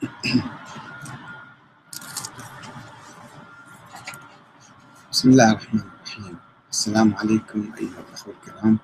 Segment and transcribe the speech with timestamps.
[5.12, 6.36] بسم الله الرحمن الرحيم.
[6.70, 8.78] السلام عليكم أيها الأخوة الكرام.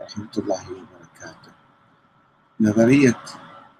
[0.00, 1.52] ورحمة الله وبركاته.
[2.60, 3.20] نظرية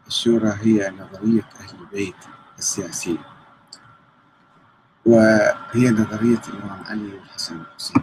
[0.07, 2.17] الشورى هي نظرية أهل البيت
[2.59, 3.19] السياسي
[5.07, 8.03] وهي نظرية الإمام علي والحسن الحسين.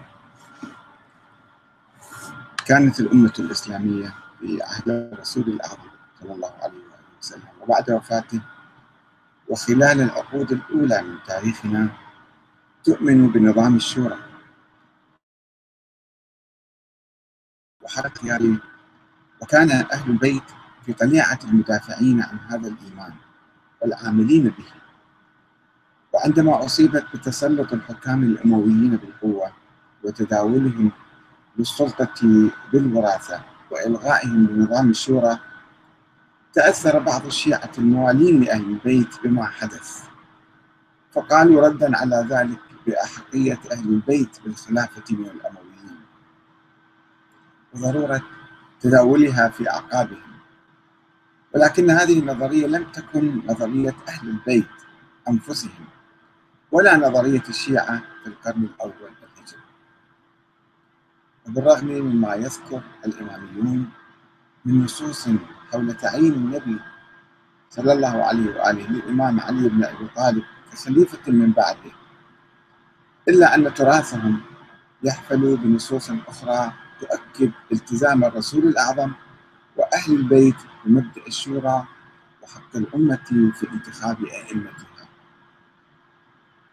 [2.66, 5.90] كانت الأمة الإسلامية في عهد الرسول الأعظم
[6.20, 6.89] صلى الله عليه وآله
[7.20, 7.44] وسلم.
[7.62, 8.42] وبعد وفاته
[9.50, 11.90] وخلال العقود الأولى من تاريخنا
[12.84, 14.18] تؤمن بنظام الشورى.
[17.84, 18.58] وحركة يعني
[19.42, 20.44] وكان أهل البيت
[20.86, 23.14] في طليعة المدافعين عن هذا الإيمان
[23.82, 24.66] والعاملين به.
[26.14, 29.52] وعندما أصيبت بتسلط الحكام الأمويين بالقوة
[30.04, 30.92] وتداولهم
[31.58, 33.42] للسلطة بالوراثة
[33.72, 35.40] وإلغائهم لنظام الشورى
[36.54, 40.04] تأثر بعض الشيعة الموالين لأهل البيت بما حدث.
[41.12, 46.00] فقالوا ردا على ذلك بأحقية أهل البيت بالخلافة من الأمويين.
[47.74, 48.22] وضرورة
[48.80, 50.30] تداولها في أعقابهم.
[51.56, 54.68] ولكن هذه النظرية لم تكن نظرية أهل البيت
[55.30, 55.86] أنفسهم
[56.72, 59.62] ولا نظرية الشيعة في القرن الأول الهجري
[61.48, 63.90] وبالرغم مما يذكر الإماميون
[64.66, 65.30] من نصوص
[65.72, 66.80] حول تعيين النبي
[67.70, 71.92] صلى الله عليه وآله للإمام علي بن أبي طالب كخليفة من بعده.
[73.28, 74.42] إلا أن تراثهم
[75.04, 79.12] يحفل بنصوص أخرى تؤكد التزام الرسول الأعظم
[79.78, 80.56] وأهل البيت
[80.86, 81.86] بمبدأ الشورى
[82.44, 84.86] وحق الأمة في انتخاب أئمتها.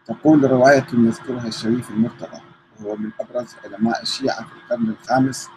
[0.05, 2.41] تقول رواية يذكرها الشريف المرتضى
[2.79, 5.49] وهو من أبرز علماء الشيعة في القرن الخامس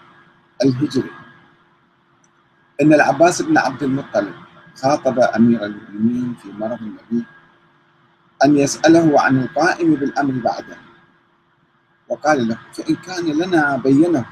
[0.65, 1.11] الهجري.
[2.81, 4.35] أن العباس بن عبد المطلب
[4.77, 7.27] خاطب أمير المؤمنين في مرض النبي
[8.45, 10.77] أن يسأله عن القائم بالأمر بعده.
[12.09, 14.25] وقال له فإن كان لنا بينه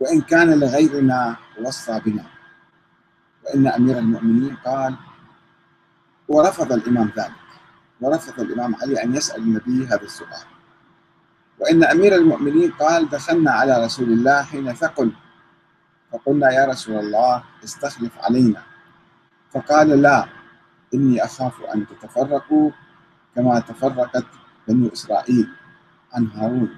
[0.00, 2.24] وإن كان لغيرنا وصى بنا.
[3.46, 4.94] وإن أمير المؤمنين قال
[6.28, 7.40] ورفض الإمام ذلك
[8.00, 10.46] ورفض الإمام علي أن يسأل النبي هذا السؤال.
[11.58, 15.12] وإن أمير المؤمنين قال دخلنا على رسول الله حين ثقل
[16.12, 18.62] فقلنا يا رسول الله استخلف علينا.
[19.50, 20.28] فقال لا
[20.94, 22.70] إني أخاف أن تتفرقوا
[23.34, 24.26] كما تفرقت
[24.68, 25.48] بنو إسرائيل
[26.12, 26.76] عن هارون.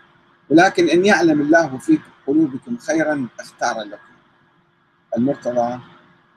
[0.50, 4.12] ولكن إن يعلم الله في قلوبكم خيرا أختار لكم.
[5.16, 5.80] المرتضى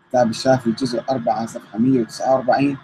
[0.09, 2.77] كتاب الشافعي جزء 4 صفحة 149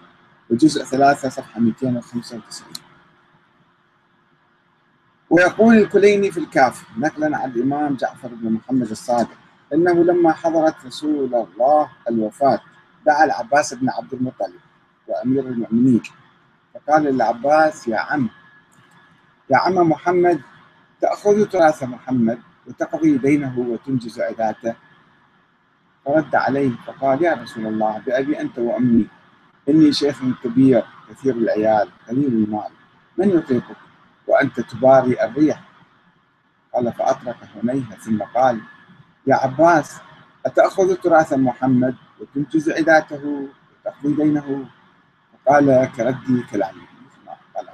[0.49, 2.73] وجزء 3 صفحة 295
[5.29, 9.37] ويقول الكليني في الكافي نقلا عن الإمام جعفر بن محمد الصادق
[9.73, 12.59] إنه لما حضرت رسول الله الوفاة
[13.05, 14.59] دعا العباس بن عبد المطلب
[15.07, 16.01] وأمير المؤمنين.
[16.73, 18.29] فقال للعباس يا عم
[19.49, 20.41] يا عم محمد
[21.01, 24.75] تأخذ تراث محمد وتقضي دينه وتنجز عداته
[26.05, 29.07] فرد عليه فقال يا رسول الله بأبي أنت وأمي
[29.69, 32.69] إني شيخ كبير كثير العيال قليل المال
[33.17, 33.75] من يطيقك؟
[34.27, 35.61] وأنت تباري الريح.
[36.73, 38.61] قال فأطرق هنيها ثم قال
[39.27, 39.99] يا عباس
[40.45, 43.49] أتأخذ تراث محمد وتنجز عداته
[43.85, 44.65] وتقضي دينه؟
[45.33, 46.81] فقال كردي كلامي.
[47.55, 47.67] قال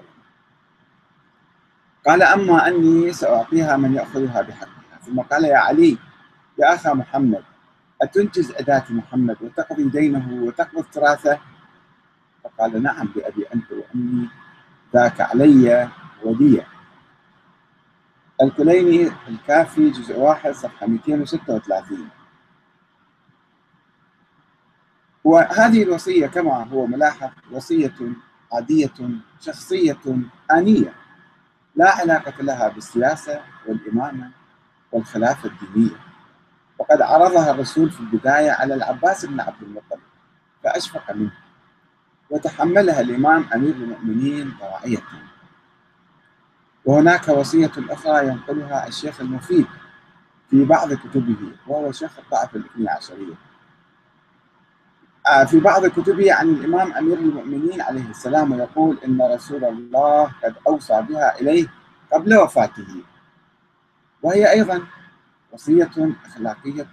[2.07, 4.99] قال أما أني سأعطيها من يأخذها بحقها.
[5.05, 5.97] ثم قال يا علي
[6.59, 7.43] يا أخا محمد
[8.01, 11.39] أتنجز أداة محمد وتقضي دينه وتقبض تراثه؟
[12.43, 14.29] فقال نعم بأبي أنت وأمي
[14.93, 15.89] ذاك علي
[16.23, 16.67] ودية
[18.41, 22.09] الكليني الكافي جزء واحد صفحة 236
[25.23, 27.93] وهذه الوصية كما هو ملاحظ وصية
[28.53, 28.93] عادية
[29.41, 29.97] شخصية
[30.51, 30.93] آنية
[31.75, 34.31] لا علاقة لها بالسياسة والإمامة
[34.91, 35.95] والخلافة الدينية.
[36.79, 39.99] وقد عرضها الرسول في البداية على العباس بن عبد المطلب
[40.63, 41.31] فأشفق منه
[42.29, 44.97] وتحملها الإمام أمير المؤمنين طواعية
[46.87, 49.67] وهناك وصية أخرى ينقلها الشيخ المفيد
[50.49, 51.35] في بعض كتبه
[51.67, 53.33] وهو شيخ الطائفة الاثني عشرية.
[55.45, 61.01] في بعض كتبه عن الإمام أمير المؤمنين عليه السلام يقول إن رسول الله قد أوصى
[61.01, 61.67] بها إليه
[62.13, 63.03] قبل وفاته.
[64.23, 64.81] وهي أيضا
[65.51, 65.91] وصية
[66.25, 66.87] أخلاقية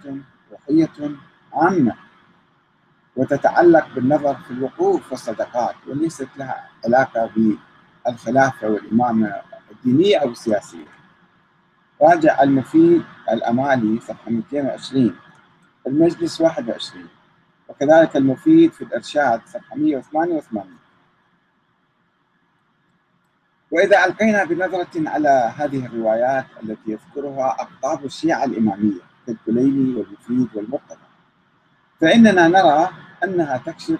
[0.51, 1.15] روحية
[1.53, 1.95] عامة
[3.15, 7.29] وتتعلق بالنظر في الوقوف والصدقات وليست لها علاقة
[8.05, 9.41] بالخلافة والإمامة
[9.71, 10.95] الدينية أو السياسية.
[12.01, 15.15] راجع المفيد الأمالي صفحة 220
[15.87, 17.07] المجلس 21
[17.67, 20.77] وكذلك المفيد في الإرشاد صفحة 188
[23.71, 31.05] وإذا ألقينا بنظرة على هذه الروايات التي يذكرها أقطاب الشيعة الإمامية كالكليني والمفيد والمرتضى
[32.01, 32.89] فإننا نرى
[33.23, 33.99] أنها تكشف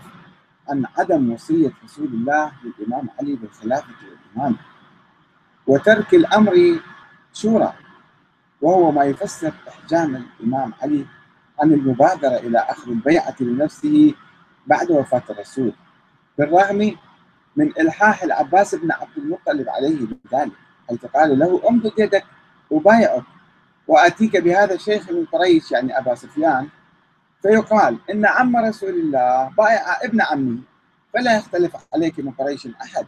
[0.69, 3.93] عن عدم وصية رسول الله للإمام علي بالخلافة
[4.35, 4.57] والإمامة
[5.67, 6.79] وترك الأمر
[7.33, 7.73] شورى
[8.61, 11.05] وهو ما يفسر إحجام الإمام علي
[11.59, 14.13] عن المبادرة إلى أخذ البيعة لنفسه
[14.67, 15.73] بعد وفاة الرسول
[16.37, 16.95] بالرغم
[17.55, 20.51] من إلحاح العباس بن عبد المطلب عليه بذلك
[20.89, 22.23] حيث قال له امدد يدك
[22.71, 23.23] وبايعك
[23.87, 26.67] وآتيك بهذا الشيخ من قريش يعني أبا سفيان
[27.41, 30.57] فيقال إن عم رسول الله بائع ابن عمه
[31.13, 33.05] فلا يختلف عليك من قريش أحد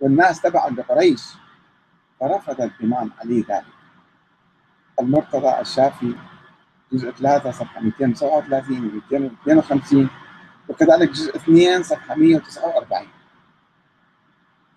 [0.00, 1.22] والناس تبع لقريش
[2.20, 3.64] فرفض الإمام علي ذلك.
[5.00, 6.14] المرتضى الشافي
[6.92, 10.08] جزء 3 صفحة 237 و 252
[10.68, 13.08] وكذلك جزء 2 صفحة 149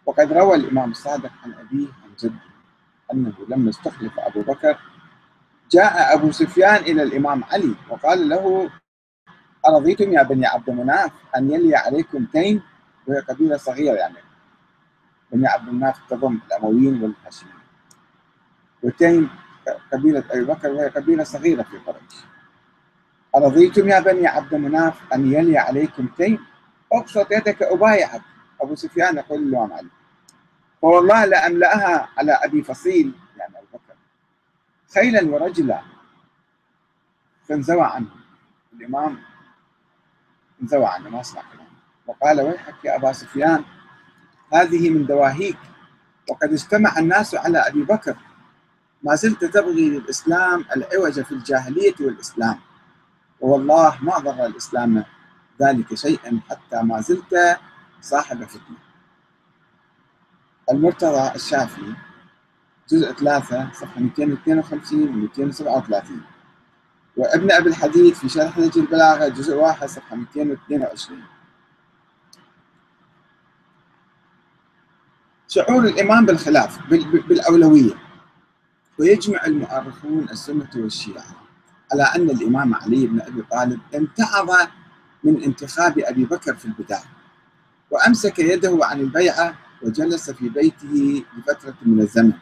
[0.06, 2.40] وقد روى الإمام الصادق عن أبيه عن جده
[3.14, 4.78] أنه لما استخلف أبو بكر
[5.72, 8.70] جاء أبو سفيان إلى الإمام علي وقال له
[9.68, 12.62] أرضيتم يا بني عبد مناف أن يلي عليكم تيم
[13.08, 14.16] وهي قبيلة صغيرة يعني.
[15.32, 17.56] بني عبد مناف تضم الأمويين والهاشميين
[18.84, 19.30] وتيم
[19.94, 22.26] قبيلة أبي بكر وهي قبيلة صغيرة في قريش.
[23.36, 26.46] أرضيتم يا بني عبد مناف أن يلي عليكم تيم
[26.94, 28.22] أبسط يدك أبايعك.
[28.62, 29.90] أبو سفيان يقول الإمام علي
[30.82, 33.96] فوالله لأملأها على أبي فصيل يعني أبو بكر.
[34.94, 35.82] خيلا ورجلا.
[37.44, 38.10] فانزوى عنه.
[38.74, 39.20] الإمام
[40.62, 41.70] انزوى عنه ما سمع كلامه.
[42.08, 43.64] وقال ويحك يا أبا سفيان
[44.54, 45.58] هذه من دواهيك.
[46.30, 48.18] وقد اجتمع الناس على أبي بكر.
[49.04, 52.60] ما زلت تبغي للإسلام العوج في الجاهلية والإسلام.
[53.40, 55.04] والله ما ضر الإسلام
[55.62, 57.58] ذلك شيئا حتى ما زلت
[58.02, 58.78] صاحب فتنة.
[60.72, 61.94] المرتضى الشافعي
[62.90, 66.22] جزء 3 صفحة 252 و 237
[67.18, 71.24] وابن أبي الحديد في شرح نهج البلاغة جزء 1 صفحة 222
[75.52, 76.80] شعور الإمام بالخلاف
[77.28, 77.94] بالأولوية.
[79.00, 81.26] ويجمع المؤرخون السنة والشيعة
[81.92, 84.50] على أن الإمام علي بن أبي طالب امتعض
[85.24, 87.10] من انتخاب أبي بكر في البداية
[87.92, 92.34] وأمسك يده عن البيعة وجلس في بيته لفترة من الزمن.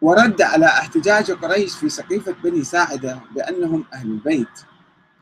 [0.00, 4.60] ورد على احتجاج قريش في سقيفة بني ساعدة بأنهم أهل البيت.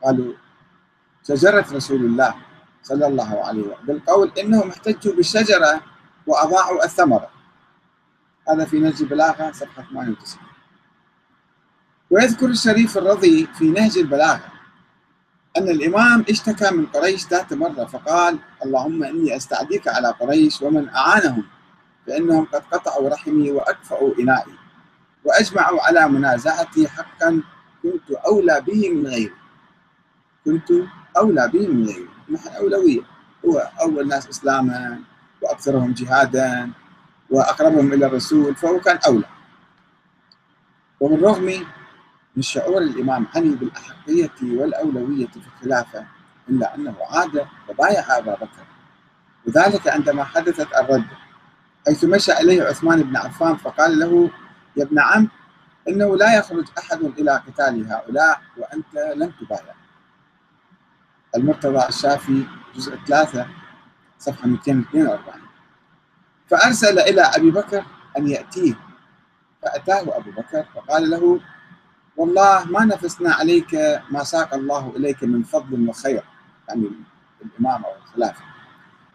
[0.03, 0.33] قالوا
[1.27, 2.35] شجرة رسول الله
[2.83, 3.85] صلى الله عليه وسلم.
[3.87, 5.81] بالقول إنهم احتجوا بالشجرة
[6.27, 7.29] وأضاعوا الثمرة.
[8.49, 10.43] هذا في نهج البلاغة صفحة 98
[12.11, 14.51] ويذكر الشريف الرضي في نهج البلاغة
[15.57, 21.43] أن الإمام اشتكى من قريش ذات مرة فقال اللهم إني أستعديك على قريش ومن أعانهم
[22.07, 24.53] فإنهم قد قطعوا رحمي وأكفأوا إنائي
[25.25, 27.43] وأجمعوا على منازعتي حقا
[27.83, 29.33] كنت أولى به من غيري.
[30.45, 30.71] كنت
[31.17, 32.09] أولى به من غيري.
[32.29, 33.01] نحن أولوية.
[33.45, 34.99] هو أول ناس إسلاما.
[35.51, 36.71] وأكثرهم جهادا
[37.29, 39.25] وأقربهم إلى الرسول فهو كان أولى.
[40.99, 41.65] وبالرغم
[42.35, 46.05] من شعور الإمام علي بالأحقية والأولوية في الخلافة
[46.49, 48.65] إلا أنه عاد وبايع أبا بكر.
[49.47, 51.17] وذلك عندما حدثت الردة
[51.87, 54.29] حيث مشى إليه عثمان بن عفان فقال له
[54.77, 55.27] يا ابن عم
[55.87, 59.75] إنه لا يخرج أحد إلى قتال هؤلاء وأنت لن تبايع.
[61.35, 62.43] المرتضى الشافي
[62.75, 63.47] جزء 3
[64.19, 65.50] صفحة 242
[66.51, 67.85] فأرسل إلى أبي بكر
[68.17, 68.73] أن يأتيه.
[69.61, 71.39] فأتاه أبو بكر فقال له
[72.17, 73.73] والله ما نفسنا عليك
[74.11, 76.23] ما ساق الله إليك من فضل وخير.
[76.69, 76.91] يعني
[77.45, 78.43] الإمام أو الخلافة.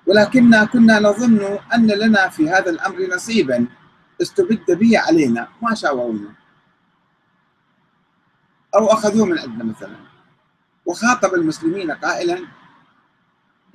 [0.07, 3.67] ولكننا كنا نظن أن لنا في هذا الأمر نصيبا.
[4.23, 6.33] استبد به علينا ما شاورونا.
[8.75, 9.97] أو أخذوه من عندنا مثلا.
[10.87, 12.47] وخاطب المسلمين قائلا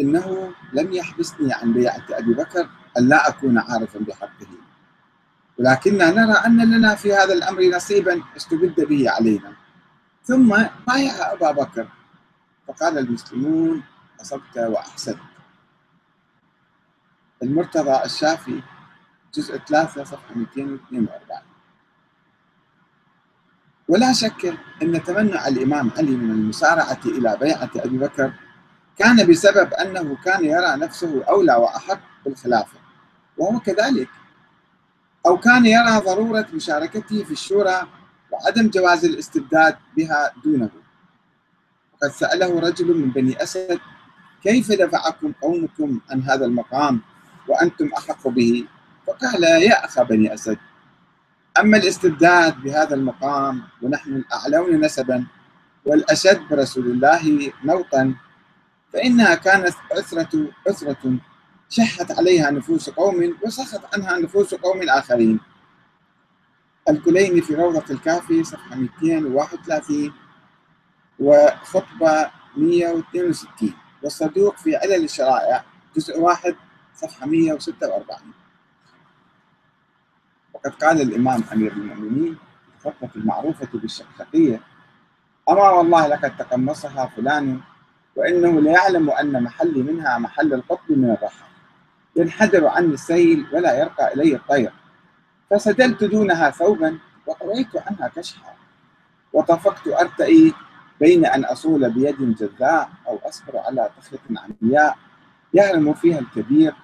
[0.01, 2.69] إنه لم يحبسني عن بيعة أبي بكر.
[2.98, 4.48] أن لا أكون عارفا بحقه.
[5.60, 9.53] ولكننا نرى أن لنا في هذا الأمر نصيبا استبد به علينا.
[10.24, 10.50] ثم
[10.88, 11.88] بايع أبا بكر.
[12.67, 13.83] فقال المسلمون
[14.21, 15.19] أصبت وأحسنت.
[17.43, 18.62] المرتضى الشافي
[19.33, 21.41] جزء 3 صفحة 242
[23.88, 28.33] ولا شك أن تمنع الإمام علي من المسارعة إلى بيعة أبي بكر
[28.98, 32.80] كان بسبب أنه كان يرى نفسه أولى وأحق بالخلافة.
[33.41, 34.10] وهو كذلك.
[35.25, 37.88] أو كان يرى ضرورة مشاركته في الشورى
[38.31, 40.69] وعدم جواز الاستبداد بها دونه.
[41.93, 43.79] وقد سأله رجل من بني أسد
[44.43, 47.01] كيف دفعكم قومكم عن هذا المقام
[47.48, 48.65] وأنتم أحق به؟
[49.07, 50.57] فقال يا أخا بني أسد
[51.60, 55.25] أما الاستبداد بهذا المقام ونحن الأعلون نسبا
[55.86, 58.15] والأشد برسول الله نوطا
[58.93, 61.17] فإنها كانت عسرة عسرة
[61.71, 65.39] شحت عليها نفوس قوم وسخط عنها نفوس قوم آخرين.
[66.89, 70.13] الكليني في روضة الكافي صفحة 231
[71.19, 73.73] وخطبة 162
[74.03, 75.63] والصدوق في علل الشرائع
[75.97, 76.55] جزء واحد
[76.95, 78.33] صفحة 146
[80.53, 82.37] وقد قال الإمام أمير المؤمنين
[82.81, 84.61] في الخطبة المعروفة بالشقشقية
[85.49, 87.61] أما والله لقد تقمصها فلان
[88.15, 91.50] وإنه ليعلم أن محلي منها محل القطب من الرحى.
[92.15, 94.73] ينحدر عني السيل ولا يرقى إلي الطير.
[95.49, 98.53] فسدلت دونها ثوبا وقريت عنها كشحا.
[99.33, 100.53] وطفقت أرتئي
[100.99, 104.97] بين أن أصول بيد جذاء أو أصبر على طخة عمياء
[105.53, 106.75] يهرم فيها الكبير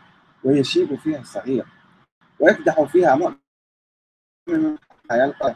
[0.43, 1.65] ويشيب فيها الصغير.
[2.39, 4.77] ويكدح فيها مؤمن
[5.12, 5.55] يلقى.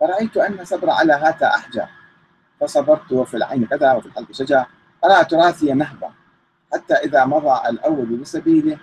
[0.00, 1.84] فرأيت أن صبر على هاتا أحجى.
[2.60, 4.66] فصبرت وفي العين كذا وفي القلب شجا
[5.04, 6.10] أرى تراثي نهبة
[6.72, 8.78] حتى إذا مضى الأول بسبيله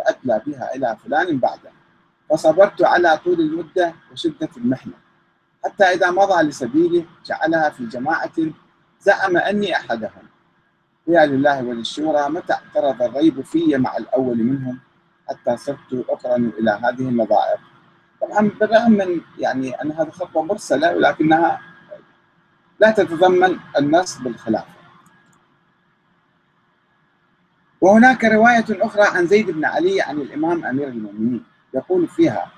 [0.00, 1.70] فأتلى بها إلى فلان بعده.
[2.30, 4.92] فصبرت على طول المدة وشدة المحنة.
[5.64, 8.32] حتى إذا مضى لسبيله جعلها في جماعة
[9.00, 10.22] زعم أني أحدهم.
[11.06, 14.78] يا لله وللشورى متى اعترض الريب في مع الأول منهم؟
[15.28, 17.58] حتى صرت أقرن إلى هذه النظائر
[18.20, 21.60] طبعا بالرغم من يعني أن هذه خطوة مرسلة ولكنها
[22.80, 24.79] لا تتضمن النص بالخلافة.
[27.80, 31.44] وهناك رواية أخرى عن زيد بن علي عن الإمام أمير المؤمنين
[31.74, 32.52] يقول فيها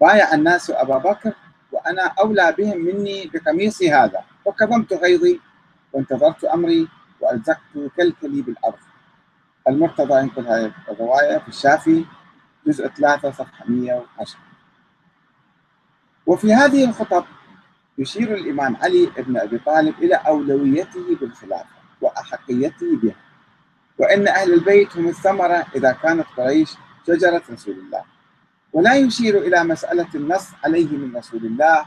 [0.00, 1.32] بايع الناس أبا بكر
[1.72, 5.40] وأنا أولى بهم مني بقميصي هذا وكظمت غيظي
[5.92, 6.88] وانتظرت أمري
[7.20, 7.60] وألزقت
[7.96, 8.78] كلكلي بالأرض.
[9.68, 12.04] المرتضى ينقل هذه الرواية في الشافي
[12.66, 14.38] جزء 3 صفحة 110
[16.26, 17.24] وفي هذه الخطب
[17.98, 23.14] يشير الإمام علي بن أبي طالب إلى أولويته بالخلافة وأحقيته بها.
[23.98, 26.74] وأن أهل البيت هم الثمرة إذا كانت قريش
[27.06, 28.04] شجرة رسول الله.
[28.72, 31.86] ولا يشير إلى مسألة النص عليه من رسول الله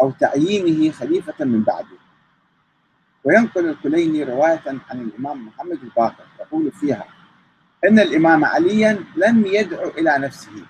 [0.00, 1.98] أو تعيينه خليفة من بعده.
[3.24, 7.04] وينقل الكليني رواية عن الإمام محمد الباقر يقول فيها
[7.84, 10.66] أن الإمام عليا لم يدعو إلى نفسه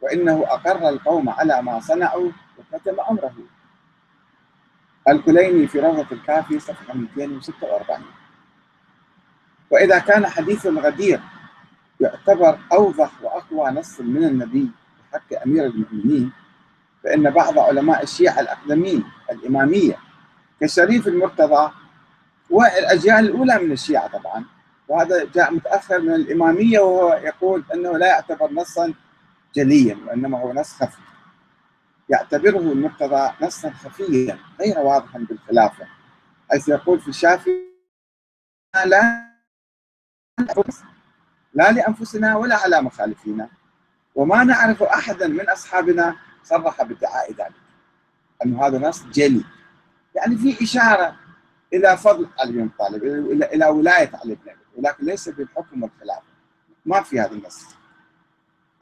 [0.00, 3.34] وإنه أقر القوم على ما صنعوا وكتم أمره.
[5.08, 8.04] الكليني في روضة الكافي صفحة 246
[9.70, 11.20] وإذا كان حديث الغدير
[12.00, 14.70] يعتبر أوضح وأقوى نص من النبي
[15.12, 16.32] بحق أمير المؤمنين
[17.04, 19.96] فإن بعض علماء الشيعة الأقدمين الإمامية
[20.60, 21.72] كالشريف المرتضى
[22.50, 24.44] والأجيال الأولى من الشيعة طبعا
[24.88, 28.94] وهذا جاء متأخر من الإمامية وهو يقول أنه لا يعتبر نصا
[29.54, 30.98] جليا وإنما هو نص خفي.
[32.08, 35.86] يعتبره المرتضى نصا خفيا غير واضحا بالخلافة
[36.50, 37.64] حيث يقول في الشافعي
[38.86, 39.33] لا
[41.54, 43.48] لا لأنفسنا ولا على مخالفينا.
[44.14, 47.52] وما نعرف أحدا من أصحابنا صرح بادعاء ذلك.
[48.46, 49.44] أن هذا نص جلي.
[50.14, 51.16] يعني في إشارة
[51.72, 53.04] إلى فضل علي بن طالب
[53.42, 56.22] إلى ولاية علي بن ولكن ليس بالحكم والخلافة
[56.86, 57.64] ما في هذا النص.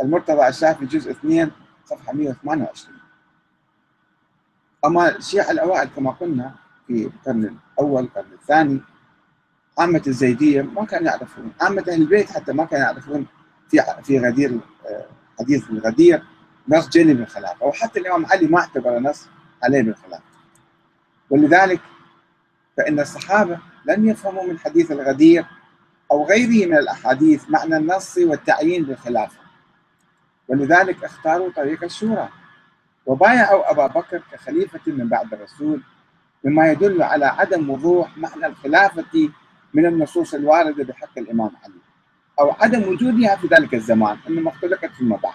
[0.03, 1.51] المرتضى الشافعي جزء 2
[1.85, 2.99] صفحة 128
[4.85, 6.55] أما الشيعة الأوائل كما قلنا
[6.87, 8.81] في القرن الأول القرن الثاني
[9.79, 11.53] عامة الزيدية ما كانوا يعرفون.
[11.61, 13.27] عامة أهل البيت حتى ما كانوا يعرفون
[13.71, 14.61] في في غدير
[15.39, 16.23] حديث الغدير
[16.69, 19.29] نص جلي بالخلافة أو حتى الإمام علي ما اعتبر نص
[19.63, 20.23] عليه بالخلافة
[21.31, 21.81] ولذلك
[22.77, 25.47] فإن الصحابة لم يفهموا من حديث الغدير
[26.11, 29.37] أو غيره من الأحاديث معنى النص والتعيين بالخلافة.
[30.49, 32.29] ولذلك اختاروا طريق الشورى
[33.07, 35.83] وبايعوا أبا بكر كخليفة من بعد الرسول
[36.45, 39.31] مما يدل على عدم وضوح معنى الخلافة
[39.75, 41.75] من النصوص الواردة بحق الإمام علي
[42.41, 45.35] أو عدم وجودها في ذلك الزمان إنما اختلقت فيما بعد.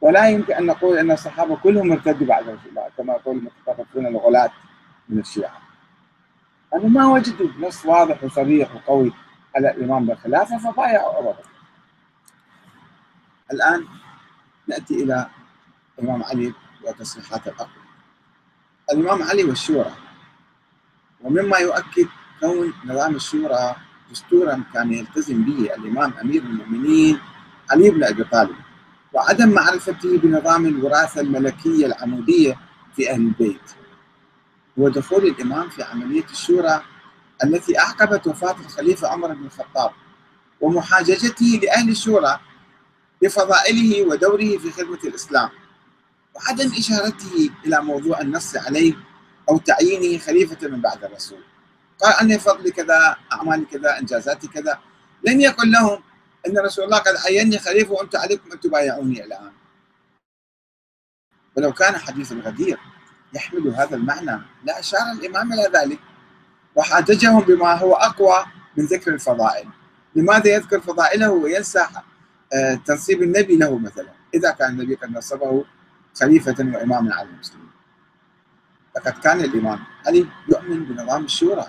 [0.00, 4.50] ولا يمكن أن نقول أن الصحابة كلهم ارتدوا بعد رسول الله كما يقول المتطرفون الغلاة
[5.08, 5.58] من الشيعة.
[6.74, 9.12] أنه ما وجدوا نص واضح وصريح وقوي
[9.56, 11.48] على الإمام بالخلافة فبايعوا بكر
[13.52, 13.86] الآن
[14.66, 15.26] نأتي إلى
[15.98, 17.82] الإمام علي وتصريحات الأقوى.
[18.92, 19.92] الإمام علي والشورى
[21.20, 22.08] ومما يؤكد
[22.40, 23.76] كون نظام الشورى
[24.12, 27.18] دستورا كان يلتزم به الإمام أمير المؤمنين
[27.70, 28.56] علي بن أبي طالب.
[29.12, 32.58] وعدم معرفته بنظام الوراثة الملكية العمودية
[32.96, 33.70] في أهل البيت.
[34.78, 36.82] هو دخول الإمام في عملية الشورى
[37.44, 39.90] التي أعقبت وفاة الخليفة عمر بن الخطاب.
[40.60, 42.40] ومحاججته لأهل الشورى
[43.22, 45.48] بفضائله ودوره في خدمة الإسلام.
[46.34, 48.94] وعدم إشارته إلى موضوع النص عليه
[49.50, 51.47] أو تعيينه خليفة من بعد الرسول.
[52.00, 54.78] قال أن فضلي كذا أعمالي كذا إنجازاتي كذا.
[55.24, 56.02] لم يقل لهم
[56.46, 59.52] أن رسول الله قد عيني خليفة وأنتم عليكم أن تبايعوني الآن.
[61.56, 62.78] ولو كان حديث الغدير
[63.34, 65.98] يحمل هذا المعنى لأشار الإمام إلى ذلك.
[66.74, 69.68] وحاججهم بما هو أقوى من ذكر الفضائل.
[70.14, 71.86] لماذا يذكر فضائله وينسى
[72.54, 75.64] آه، تنصيب النبي له مثلا؟ إذا كان النبي قد نصبه
[76.14, 77.70] خليفة وإماما على المسلمين.
[78.96, 81.66] لقد كان الإمام علي يؤمن بنظام الشورى.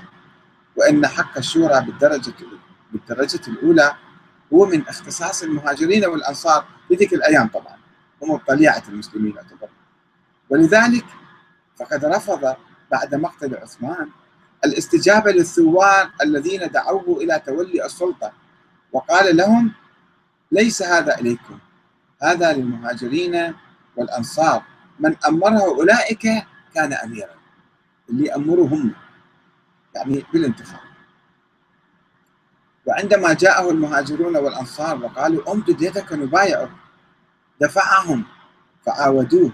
[0.80, 2.34] وأن حق الشورى بالدرجة
[2.92, 3.94] بالدرجة الأولى
[4.54, 7.78] هو من اختصاص المهاجرين والأنصار في ذيك الأيام طبعا.
[8.24, 9.70] هم طليعة المسلمين يعتبر.
[10.50, 11.06] ولذلك
[11.80, 12.56] فقد رفض
[12.92, 14.10] بعد مقتل عثمان
[14.66, 18.32] الاستجابة للثوار الذين دعوه إلى تولي السلطة
[18.92, 19.72] وقال لهم
[20.52, 21.60] ليس هذا إليكم
[22.24, 23.54] هذا للمهاجرين
[23.96, 24.64] والأنصار.
[25.00, 26.28] من أمره أولئك
[26.76, 27.36] كان أميرا
[28.10, 28.94] اللي أمرهم
[29.96, 30.90] يعني بالانتخاب.
[32.86, 36.70] وعندما جاءه المهاجرون والأنصار وقالوا أمدد يدك نبايعك
[37.62, 38.24] دفعهم
[38.86, 39.52] فعاودوه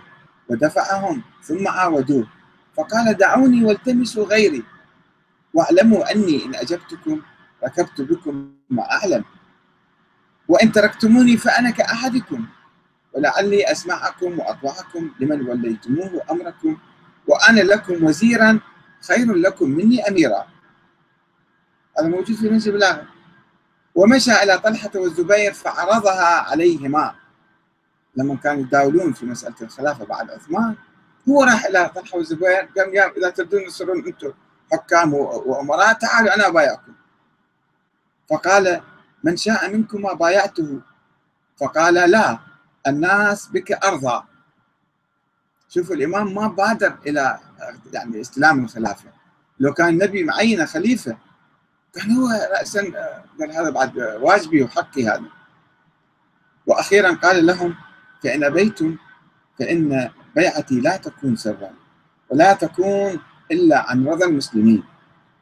[0.50, 2.28] ودفعهم ثم عاودوه
[2.78, 4.64] فقال دعوني والتمسوا غيري
[5.54, 7.22] واعلموا أني إن أجبتكم
[7.64, 9.24] ركبت بكم ما أعلم
[10.48, 12.46] وإن تركتموني فأنا كأحدكم
[13.14, 16.78] ولعلي أسمعكم وأطوعكم لمن وليتموه أمركم
[17.28, 18.60] وأنا لكم وزيرا
[19.08, 20.48] خير لكم مني أميرا.
[22.00, 23.08] هذا موجود في نهج البلاغة
[23.96, 27.16] ومشى إلى طلحة والزبير فعرضها عليهما.
[28.16, 30.76] لما كانوا يداولون في مسألة الخلافة بعد عثمان
[31.30, 34.34] هو راح إلى طلحة والزبير قال يا إذا تبدون تصيرون أنتم
[34.72, 36.94] حكام وأمراء تعالوا أنا بايعكم
[38.30, 38.82] فقال
[39.24, 40.82] من شاء منكما بايعته.
[41.58, 42.40] فقال لا
[42.88, 44.24] الناس بك أرضى.
[45.70, 47.40] شوفوا الإمام ما بادر إلى
[47.94, 49.10] يعني استلام الخلافة.
[49.60, 51.18] لو كان النبي معين خليفة
[51.94, 52.82] كان هو رأسا
[53.40, 55.30] قال هذا بعد واجبي وحقي هذا.
[56.68, 57.76] وأخيرا قال لهم
[58.24, 58.98] فإن أبيتم
[59.60, 61.70] فإن بيعتي لا تكون سرا
[62.30, 63.20] ولا تكون
[63.52, 64.84] إلا عن رضا المسلمين.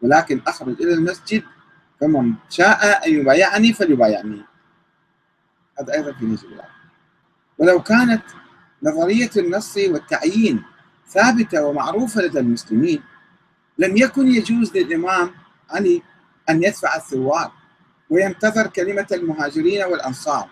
[0.02, 1.44] ولكن أخرج إلى المسجد
[2.02, 4.42] فمن شاء أن يبايعني فليبايعني.
[5.80, 6.66] هذا أيضا في الله.
[7.58, 8.24] ولو كانت
[8.84, 10.64] نظرية النص والتعيين
[11.14, 13.04] ثابتة ومعروفة لدى المسلمين
[13.78, 15.32] لم يكن يجوز للإمام
[15.70, 16.02] علي
[16.50, 17.52] أن يدفع الثوار
[18.10, 20.50] وينتظر كلمة المهاجرين والأنصار.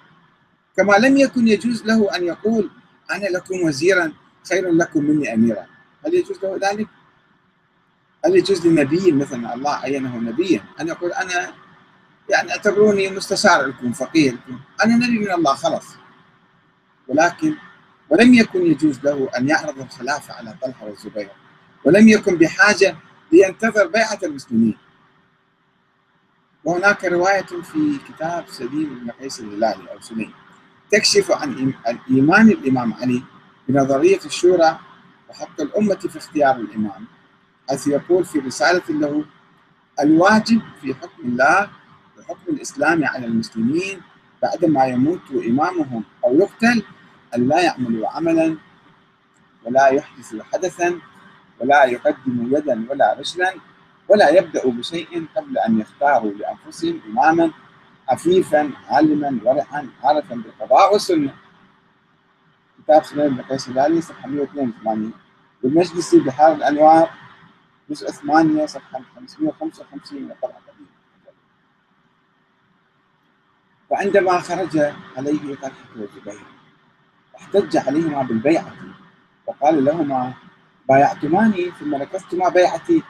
[0.77, 2.69] كما لم يكن يجوز له أن يقول
[3.11, 4.13] أنا لكم وزيرا
[4.49, 5.65] خير لكم مني أميرا.
[6.05, 6.87] هل يجوز له ذلك؟
[8.25, 11.53] هل يجوز لنبي مثلا الله عينه نبيا أن يقول أنا
[12.29, 15.85] يعني اعتبروني مستشار لكم فقيه لكم؟ أنا نبي من الله خلاص.
[17.07, 17.55] ولكن
[18.11, 21.29] ولم يكن يجوز له أن يعرض الخلافة على طلحة والزبير
[21.85, 22.95] ولم يكن بحاجة
[23.31, 24.77] لينتظر بيعة المسلمين.
[26.63, 30.33] وهناك رواية في كتاب سليم بن قيس الهلالي أو سليم
[30.91, 31.73] تكشف عن
[32.09, 33.23] إيمان الإمام علي
[33.67, 34.79] بنظرية الشورى
[35.29, 37.05] وحق الأمة في اختيار الإمام
[37.69, 39.25] حيث يقول في رسالة له
[39.99, 41.69] الواجب في حكم الله
[42.19, 44.01] وحكم الإسلام على المسلمين
[44.43, 46.83] بعدما يموت إمامهم أو يقتل
[47.35, 48.57] أن لا يعملوا عملا
[49.65, 50.99] ولا يحدثوا حدثا
[51.59, 53.53] ولا يقدموا يدا ولا رجلا
[54.09, 57.51] ولا يبدأوا بشيء قبل أن يختاروا لأنفسهم إماما
[58.09, 61.35] عفيفا عالما ورعا عارفا بالقضاء والسنة.
[62.83, 65.13] كتاب سليم بن قيس الهلالي صفحة 182
[65.63, 67.09] والمجلسي بحار الأنوار
[67.89, 70.87] جزء 8 صفحة 555 من الطبعة القديمة
[73.89, 74.77] وعندما خرج
[75.17, 76.41] عليه طلحة والزبير
[77.41, 78.73] احتج عليهما بالبيعة
[79.47, 80.33] وقال لهما
[80.89, 83.03] بايعتماني ثم نكثتما بيعتي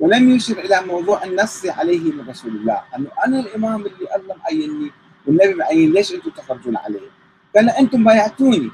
[0.00, 4.90] ولم يشر إلى موضوع النص عليه من رسول الله أنه أنا الإمام اللي الله معيني
[5.26, 7.10] والنبي معين ليش أنتم تخرجون عليه؟
[7.56, 8.70] قال أنتم بايعتوني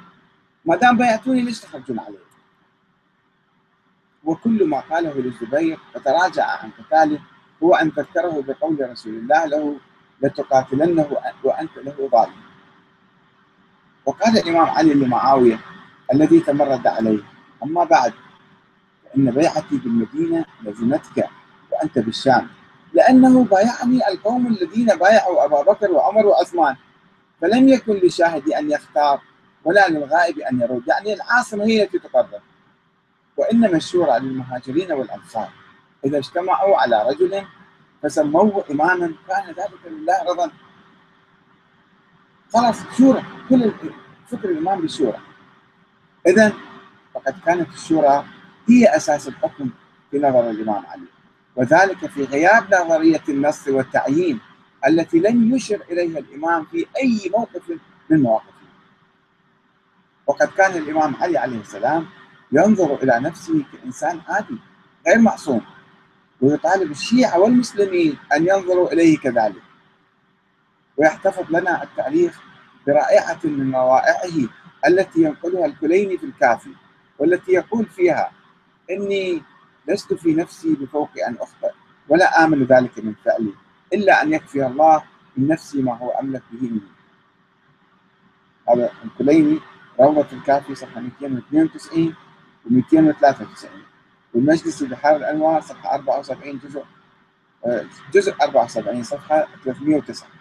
[0.65, 2.29] ما دام بايعتوني ليش تخرجون عليه؟
[4.25, 7.21] وكل ما قاله للزبير وتراجع عن قتاله
[7.63, 9.77] هو أن ذكره بقول رسول الله له
[10.23, 12.48] لتقاتلنه وأنت له ظالم.
[14.09, 15.61] وقال الإمام علي لمعاويه
[16.15, 17.23] الذي تمرد عليه
[17.63, 18.13] أما بعد
[19.05, 21.29] فإن بيعتي بالمدينة لزمتك
[21.73, 22.49] وأنت بالشام
[22.93, 26.77] لأنه بايعني القوم الذين بايعوا أبا بكر وعمر وعثمان
[27.41, 29.21] فلم يكن للشاهد أن يختار
[29.65, 32.41] ولا للغائب أن يرد يعني العاصمة هي التي تقرر
[33.37, 35.49] وإنما الشورى للمهاجرين والأنصار
[36.05, 37.43] إذا اجتمعوا على رجل
[38.03, 40.51] فسموه إماما كان ذلك لله رضا.
[42.53, 43.73] خلاص شورى كل
[44.29, 45.19] فكر الإمام بالشورى.
[46.27, 46.53] إذا
[47.15, 48.25] فقد كانت الشورى
[48.69, 49.71] هي أساس الحكم
[50.11, 51.07] في نظر الإمام علي.
[51.57, 54.41] وذلك في غياب نظرية النص والتعيين
[54.87, 57.63] التي لم يشر إليها الإمام في أي موقف
[58.11, 58.53] من مواقفه.
[60.27, 62.07] وقد كان الإمام علي عليه السلام
[62.53, 64.59] ينظر إلى نفسه كإنسان عادي
[65.07, 65.61] غير معصوم
[66.41, 69.63] ويطالب الشيعة والمسلمين أن ينظروا إليه كذلك.
[70.99, 72.41] ويحتفظ لنا التاريخ
[72.87, 74.49] برائحة من روائعه
[74.87, 76.71] التي ينقلها الكليني في الكافي
[77.19, 78.31] والتي يقول فيها
[78.91, 79.43] إني
[79.89, 81.71] لست في نفسي بفوق أن أخطئ
[82.09, 83.53] ولا آمن ذلك من فعلي
[83.93, 85.03] إلا أن يكفي الله
[85.37, 86.81] من نفسي ما هو أملك به مني.
[88.69, 89.61] هذا الكليني
[90.01, 92.15] روضة الكافي صفحة 292
[92.67, 93.71] و 293
[94.35, 96.85] والمجلس بحار الأنوار صفحة 74 جزء
[97.67, 97.85] آه،
[98.15, 100.38] جزء 74 صفحة 309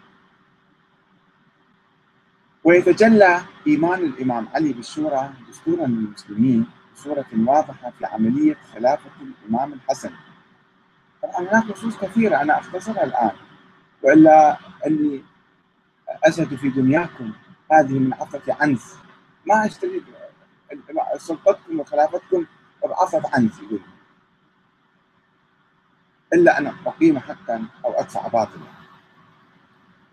[2.67, 10.11] ويتجلى إيمان الإمام علي بالشورى دستورا للمسلمين بصورة واضحة في عملية خلافة الإمام الحسن.
[11.23, 13.31] طبعا هناك نصوص كثيرة أنا أختصرها الآن
[14.03, 15.23] وإلا أني
[16.23, 17.33] أزهد في دنياكم
[17.71, 18.95] هذه من عفة عنز.
[19.45, 20.03] ما أشتري
[21.17, 22.45] سلطتكم وخلافتكم
[22.83, 23.81] بعفة عنز يقول
[26.33, 28.76] إلا أن أقيم حقا أو أدفع باطلا.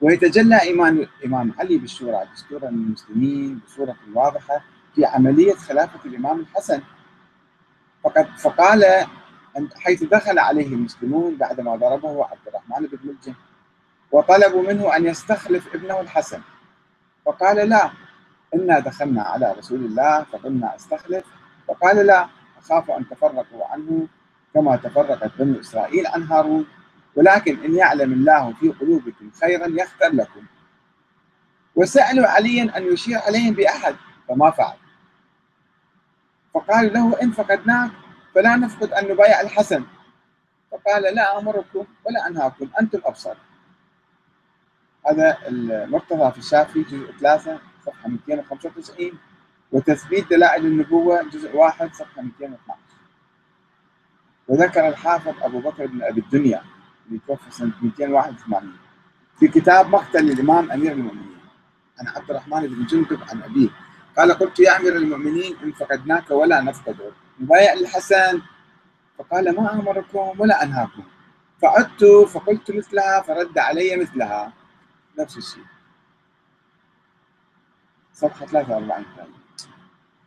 [0.05, 4.65] ويتجلى إيمان الإمام علي بالشورى دستورا للمسلمين بصورة واضحة
[4.95, 6.83] في عملية خلافة الإمام الحسن.
[8.05, 9.07] فقد فقال
[9.77, 13.35] حيث دخل عليه المسلمون بعدما ضربه عبد الرحمن بن ملجم
[14.13, 16.41] وطلبوا منه أن يستخلف ابنه الحسن.
[17.27, 17.91] فقال لا
[18.55, 21.25] إنا دخلنا على رسول الله فقلنا أستخلف.
[21.69, 24.09] فقال لا أخاف أن تفرقوا عنه
[24.55, 26.67] كما تفرقت بنو إسرائيل عن هارون.
[27.17, 30.47] ولكن إن يعلم الله في قلوبكم خيرا يختر لكم.
[31.75, 33.97] وسألوا عليا أن يشير عليهم بأحد
[34.29, 34.77] فما فعل.
[36.55, 37.91] فقال له إن فقدناك
[38.35, 39.85] فلا نفقد أن نبايع الحسن.
[40.71, 43.35] فقال لا أمركم ولا أنهاكم أنتم أبصر.
[45.07, 49.19] هذا المرتضى في الشافعي جزء 3 صفحة 295
[49.73, 52.81] وتثبيت دلائل النبوة جزء 1 صفحة 212
[54.49, 56.63] وذكر الحافظ أبو بكر بن أبي الدنيا.
[57.07, 58.73] اللي توفى سنة 281
[59.41, 61.39] في كتاب مقتل الإمام أمير المؤمنين.
[62.01, 63.69] عن عبد الرحمن بن جندب عن أبيه.
[64.17, 68.43] قال قلت يا أمير المؤمنين إن فقدناك ولا نفقدك مبايع الحسن
[69.19, 71.03] فقال ما أمركم ولا أنهاكم.
[71.63, 74.53] فعدت فقلت مثلها فرد علي مثلها.
[75.19, 75.65] نفس الشيء.
[78.13, 79.27] صفحة 43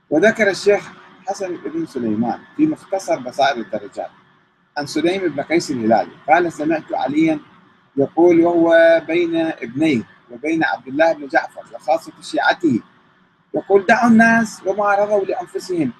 [0.10, 0.92] وذكر الشيخ
[1.28, 4.12] حسن بن سليمان في مختصر بصائر الدرجات.
[4.78, 6.12] عن سليم بن قيس الهلالي.
[6.30, 7.40] قال سمعت عليا
[7.98, 12.82] يقول وهو بين ابنيه وبين عبد الله بن جعفر وخاصة شيعته.
[13.54, 15.92] يقول دعوا الناس وما رضوا لأنفسهم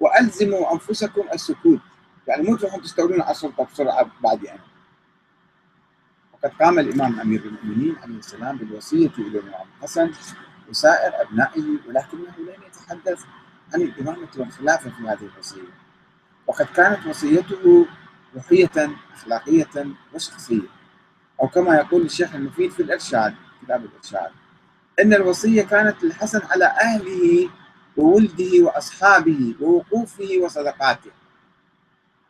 [0.00, 1.80] وألزموا أنفسكم السكوت.
[2.28, 4.60] يعني مو تروحون تستولون على السلطة بسرعة بعد يعني.
[6.32, 10.10] وقد قام الإمام أمير المؤمنين عليه السلام بالوصية إلى الإمام الحسن
[10.70, 13.24] وسائر أبنائه ولكنه لم يتحدث
[13.74, 15.84] عن الإمامة والخلافة في هذه الوصية.
[16.46, 17.86] وقد كانت وصيته
[18.34, 20.68] روحية أخلاقية وشخصية
[21.40, 24.30] أو كما يقول الشيخ المفيد في الإرشاد كتاب الإرشاد
[25.00, 27.50] أن الوصية كانت للحسن على أهله
[27.96, 31.10] وولده وأصحابه ووقوفه وصدقاته.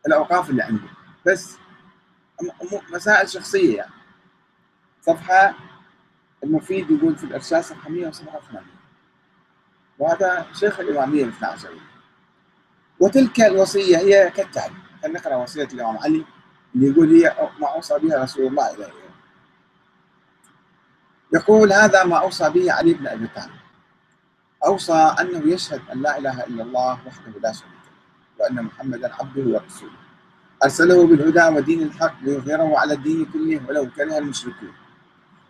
[0.06, 0.88] الأوقاف اللي عنده.
[1.26, 1.56] بس
[2.92, 3.92] مسائل شخصية يعني.
[5.02, 5.54] صفحة
[6.44, 8.66] المفيد يقول في الإرشاد صفحة 187
[9.98, 11.80] وهذا شيخ الإمامية الاثنى عشرية
[13.00, 14.83] وتلك الوصية هي كالتالي.
[15.04, 16.24] خلينا نقرأ وصية الإمام علي
[16.74, 18.92] اللي يقول هي ما أوصى بها رسول الله إليه.
[21.32, 23.50] يقول هذا ما أوصى به علي بن أبي طالب.
[24.66, 27.84] أوصى أنه يشهد أن لا إله إلا الله وحده لا شريك
[28.38, 29.92] له وأن محمدا عبده ورسوله.
[30.64, 34.72] أرسله بالهدى ودين الحق ليظهره على الدين كله ولو كره المشركون.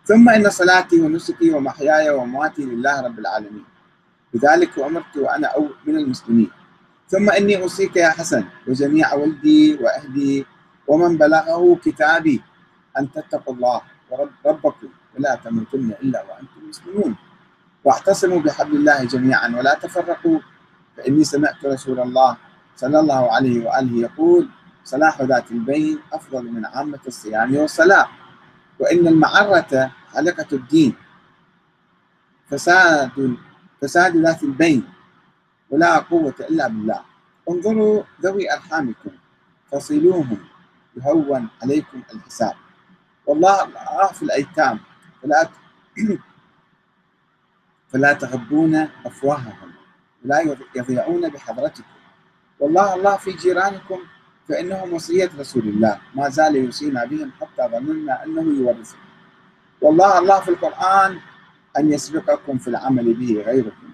[0.05, 3.65] ثم إن صلاتي ونسكي ومحياي ومماتي لله رب العالمين.
[4.33, 6.51] بذلك أمرت وأنا أو من المسلمين.
[7.07, 10.45] ثم إني أوصيك يا حسن وجميع ولدي وأهلي
[10.87, 12.41] ومن بلغه كتابي
[12.97, 17.15] أن تتقوا الله ورب ربكم ولا تموتن إلا وأنتم مسلمون.
[17.85, 20.39] واعتصموا بحبل الله جميعا ولا تفرقوا
[20.97, 22.37] فإني سمعت رسول الله
[22.75, 24.49] صلى الله عليه وآله يقول
[24.83, 28.07] صلاح ذات البين أفضل من عامة الصيام والصلاة
[28.79, 30.93] وإن المعرة حلقة الدين.
[32.49, 33.37] فساد
[33.81, 34.94] فساد ذات البين.
[35.75, 37.01] ولا قوة إلا بالله.
[37.49, 39.11] انظروا ذوي أرحامكم
[39.71, 40.37] فصلوهم
[40.97, 42.53] يهون عليكم الحساب.
[43.25, 44.79] والله الله في الأيتام
[45.23, 45.49] فلا
[47.91, 49.71] فلا تغبون أفواههم
[50.25, 51.95] ولا يضيعون بحضرتكم.
[52.59, 53.99] والله الله في جيرانكم
[54.49, 55.99] فإنهم وصية رسول الله.
[56.15, 58.99] ما زال يوصينا بهم حتى ظننا أنه يورثهم.
[59.81, 61.19] والله الله في القرآن
[61.77, 63.84] أن يسبقكم في العمل به غيركم.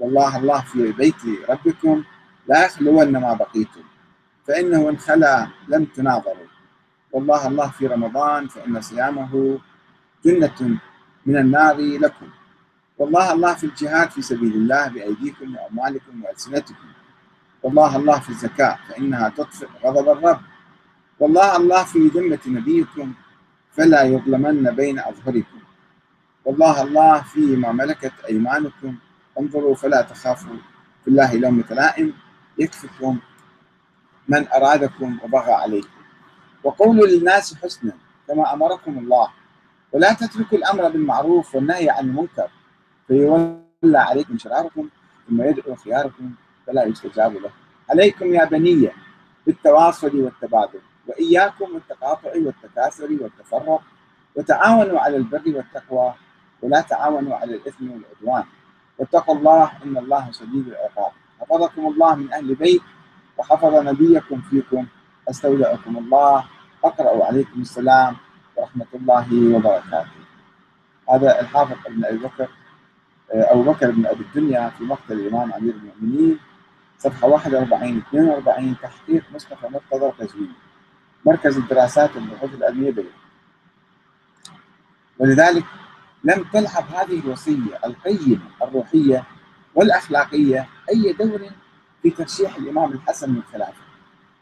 [0.00, 2.04] والله الله في بيت ربكم
[2.48, 3.82] لا يخلون ما بقيتم
[4.46, 6.46] فإنه إن خلا لم تناظروا.
[7.12, 9.58] والله الله في رمضان فإن صيامه
[10.24, 10.78] جنة
[11.26, 12.28] من النار لكم.
[12.98, 16.88] والله الله في الجهاد في سبيل الله بأيديكم وأموالكم وألسنتكم.
[17.62, 20.40] والله الله في الزكاة فإنها تطفئ غضب الرب.
[21.20, 23.12] والله الله في ذمة نبيكم
[23.72, 25.58] فلا يظلمن بين أظهركم.
[26.44, 28.96] والله الله فيما ملكت أيمانكم
[29.40, 30.56] انظروا فلا تخافوا
[31.04, 32.14] في الله لومة لائم
[32.58, 33.18] يكفكم
[34.28, 35.88] من أرادكم وبغى عليكم.
[36.64, 37.92] وقولوا للناس حسنا
[38.28, 39.28] كما أمركم الله.
[39.92, 42.50] ولا تتركوا الأمر بالمعروف والنهي عن المنكر.
[43.06, 44.88] فيولى عليكم شراركم
[45.28, 46.34] ثم يدعو خياركم
[46.66, 47.50] فلا يستجاب له.
[47.90, 48.92] عليكم يا بنية
[49.46, 50.80] بالتواصل والتبادل.
[51.06, 53.82] وإياكم والتقاطع والتكاثر والتفرق.
[54.36, 56.14] وتعاونوا على البر والتقوى.
[56.62, 58.44] ولا تعاونوا على الإثم والعدوان.
[58.98, 61.12] واتقوا الله إن الله شديد العقاب.
[61.40, 62.82] حفظكم الله من أهل بيت
[63.38, 64.86] وحفظ نبيكم فيكم.
[65.30, 66.44] استودعكم الله.
[66.84, 68.16] اقرأوا عليكم السلام
[68.56, 70.24] ورحمة الله وبركاته.
[71.10, 72.48] هذا الحافظ ابن أبي بكر
[73.34, 76.38] أبو بكر بن أبي الدنيا في مقتل الإمام أمير المؤمنين
[76.98, 80.52] صفحة 41 42 تحقيق مصطفى مرتضى القزويني
[81.24, 83.12] مركز الدراسات والبحوث العلمية بيروت
[85.18, 85.64] ولذلك
[86.24, 89.24] لم تلعب هذه الوصية القيمة الروحية
[89.74, 91.50] والأخلاقية أي دور
[92.02, 93.82] في ترشيح الإمام الحسن من الخلافة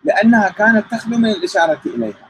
[0.05, 2.29] لأنها كانت تخلو من الإشارة إليها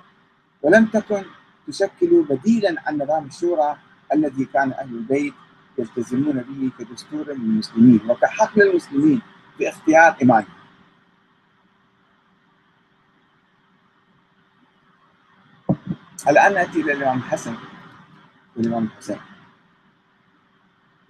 [0.62, 1.24] ولم تكن
[1.68, 3.76] تشكل بديلا عن نظام الشورى
[4.12, 5.34] الذي كان أهل البيت
[5.78, 9.22] يلتزمون به كدستور للمسلمين وكحق للمسلمين
[9.58, 10.46] باختيار إمامهم.
[16.28, 17.54] الآن نأتي إلى الإمام الحسن.
[18.56, 19.31] والإمام الحسين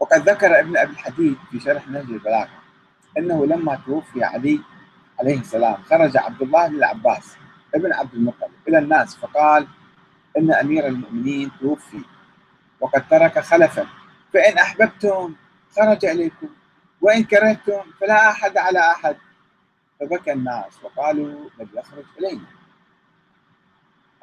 [0.03, 2.49] وقد ذكر ابن أبي الحديد في شرح نهج البلاغة
[3.19, 4.61] أنه لما توفي علي
[5.21, 7.37] عليه السلام خرج عبد الله بن العباس
[7.75, 9.67] ابن عبد المطلب إلى الناس فقال
[10.39, 12.05] إن أمير المؤمنين توفي
[12.81, 13.87] وقد ترك خلفا
[14.35, 15.35] فإن أحببتم
[15.77, 16.49] خرج إليكم
[17.01, 19.17] وإن كرهتم فلا أحد على أحد.
[20.01, 22.47] فبكى الناس وقالوا بل يخرج إلينا.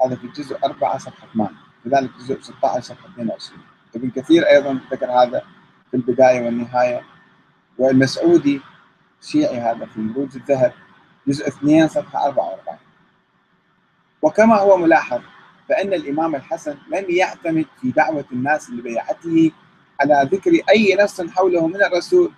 [0.06, 1.52] هذا في الجزء 4 صفحة 8
[1.86, 3.62] كذلك الجزء 16 صفحة 22
[3.96, 5.42] ابن كثير أيضا ذكر هذا.
[5.92, 7.02] في البداية والنهاية.
[7.78, 8.62] والمسعودي
[9.22, 10.74] الشيعي هذا في مروج الذهب
[11.28, 12.78] جزء 2 صفحة 44
[14.22, 15.22] وكما هو ملاحظ
[15.70, 19.52] فإن الإمام الحسن لم يعتمد في دعوة الناس لبيعته
[20.02, 22.32] على ذكر أي نص حوله من الرسول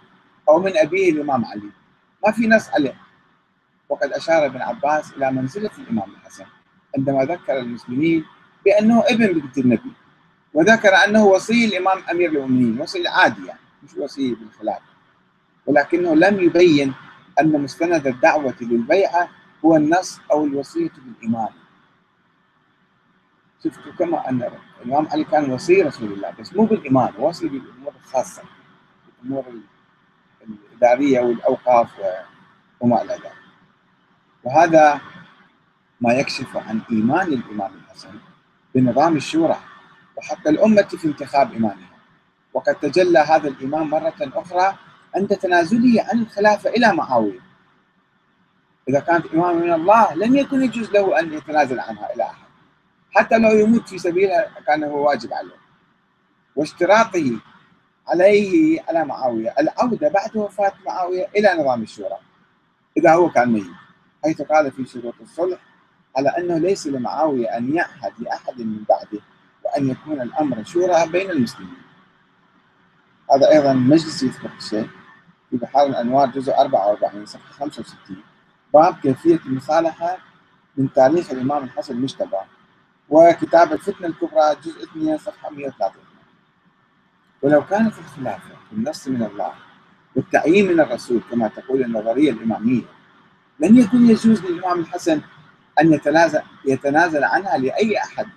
[0.49, 1.69] أو من أبيه الإمام علي.
[2.25, 2.95] ما في نص عليه.
[3.89, 6.45] وقد أشار ابن عباس إلى منزلة الإمام الحسن
[6.97, 8.25] عندما ذكر المسلمين
[8.65, 9.91] بأنه ابن بنت النبي.
[10.53, 14.91] وذكر أنه وصي الإمام أمير المؤمنين وصي عادي يعني مش وصي بالخلافة
[15.65, 16.93] ولكنه لم يبين
[17.39, 19.29] أن مستند الدعوة للبيعة
[19.65, 21.49] هو النص أو الوصية بالإمام.
[23.63, 28.41] شفتوا كما أن الإمام علي كان وصي رسول الله بس مو بالإمام وصي بالأمور الخاصة
[29.23, 29.45] الأمور
[30.71, 31.89] الإدارية والأوقاف
[32.79, 33.33] وما إلى ذلك.
[34.43, 35.01] وهذا
[36.01, 38.09] ما يكشف عن إيمان الإمام الحسن
[38.75, 39.59] بنظام الشورى.
[40.21, 41.89] وحق الأمة في انتخاب إمامها.
[42.53, 44.77] وقد تجلى هذا الإمام مرة أخرى
[45.15, 47.39] عند تنازله عن الخلافة إلى معاوية.
[48.89, 52.47] إذا كانت إمام من الله لم يكن يجوز له أن يتنازل عنها إلى أحد.
[53.11, 55.61] حتى لو يموت في سبيلها كان هو واجب عليه.
[56.55, 57.39] واشتراطه
[58.07, 59.55] عليه على معاوية.
[59.59, 62.17] العودة بعد وفاة معاوية إلى نظام الشورى.
[62.97, 63.65] إذا هو كان ميت.
[64.23, 65.59] حيث قال في شروط الصلح
[66.17, 69.19] على أنه ليس لمعاوية أن يعهد لأحد من بعده.
[69.71, 71.77] وأن يكون الأمر شورى بين المسلمين.
[73.35, 74.89] هذا أيضا مجلس يثبت الشيء
[75.49, 78.23] في بحار الأنوار جزء 44 صفحة 65
[78.73, 80.17] باب كيفية المصالحة
[80.77, 82.37] من تاريخ الإمام الحسن المجتبى.
[83.09, 85.91] وكتاب الفتنة الكبرى جزء 2 صفحة 130
[87.41, 89.53] ولو كانت الخلافة بالنص من الله
[90.15, 92.81] والتعيين من الرسول كما تقول النظرية الإمامية
[93.59, 95.21] لن يكون يجوز للإمام الحسن
[95.81, 98.27] أن يتنازل يتنازل عنها لأي أحد.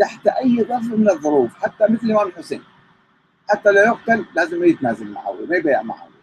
[0.00, 2.62] تحت أي ظرف من الظروف حتى مثل الإمام الحسين.
[3.48, 6.20] حتى لا يقتل لازم يتنازل معاوية ما يبيع معاوية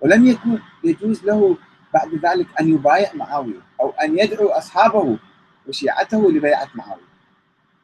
[0.00, 1.56] ولم يكن يجوز له
[1.94, 5.18] بعد ذلك أن يبايع معاوية أو أن يدعو أصحابه
[5.68, 7.10] وشيعته لبيعة معاوية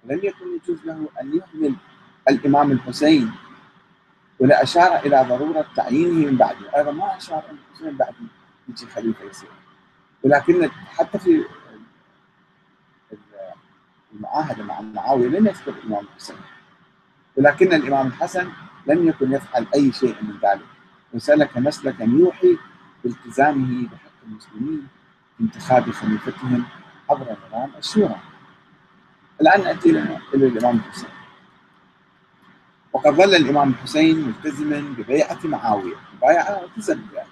[0.05, 1.75] لم يكن يجوز له أن يهمل
[2.29, 3.33] الإمام الحسين.
[4.40, 6.77] ولا أشار إلى ضرورة تعيينه من بعده.
[6.77, 8.14] أيضا ما أشار أن الحسين بعد
[8.68, 9.48] يجي خليفة يصير
[10.22, 11.44] ولكن حتى في
[14.12, 16.37] المعاهدة مع معاوية لم يذكر الإمام الحسين
[17.37, 18.48] ولكن الإمام الحسن
[18.87, 20.66] لم يكن يفعل أي شيء من ذلك.
[21.14, 22.59] وسلك مسلكا يوحي
[23.05, 24.88] بالتزامه بحق المسلمين
[25.40, 26.64] انتخاب خليفتهم
[27.11, 28.16] عبر نظام الشورى
[29.40, 31.11] الآن نأتي إلى الإمام الحسين
[32.92, 37.27] وقد ظل الإمام الحسين ملتزما ببيعة معاوية بايع ببيعته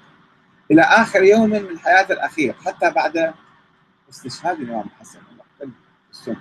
[0.70, 3.34] إلى آخر يوم من حياته الأخير حتى بعد
[4.10, 5.20] استشهاد الإمام الحسن
[6.10, 6.40] السنة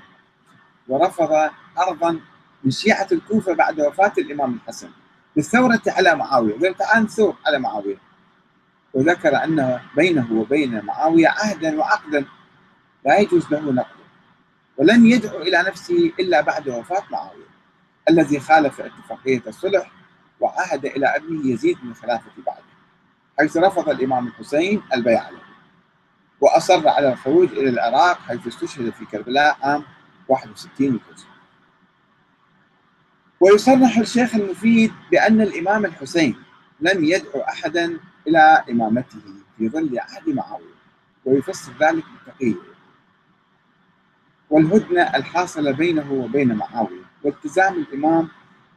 [0.89, 2.19] ورفض أرضا
[2.63, 4.89] من شيعة الكوفة بعد وفاة الإمام الحسن.
[5.35, 6.59] بالثورة على معاوية.
[6.59, 7.97] قال تعال نثور على معاوية.
[8.93, 12.25] وذكر أن بينه وبين معاوية عهدا وعقدا
[13.05, 13.99] لا يجوز له نقضه
[14.77, 17.49] ولن يدعو إلى نفسه إلا بعد وفاة معاوية
[18.09, 19.91] الذي خالف اتفاقية الصلح
[20.39, 22.63] وعهد إلى ابنه يزيد من خلافة بعده
[23.39, 25.39] حيث رفض الإمام الحسين البيعة له
[26.41, 29.83] وأصر على الخروج إلى العراق حيث استشهد في كربلاء عام
[30.29, 31.27] 61 هجري
[33.39, 36.35] ويصرح الشيخ المفيد بأن الإمام الحسين
[36.79, 39.19] لم يدعو أحدا إلى إمامته
[39.57, 40.79] في ظل عهد معاوية
[41.25, 42.69] ويفسر ذلك بالتقية
[44.49, 48.27] والهدنة الحاصلة بينه وبين معاوية والتزام الإمام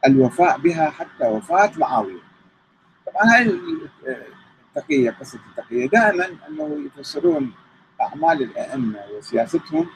[0.07, 2.21] الوفاء بها حتى وفاة معاوية.
[3.07, 3.59] طبعا هاي
[4.67, 7.53] التقية قصة التقية دائما أنه يفسرون
[8.01, 9.89] أعمال الأئمة وسياستهم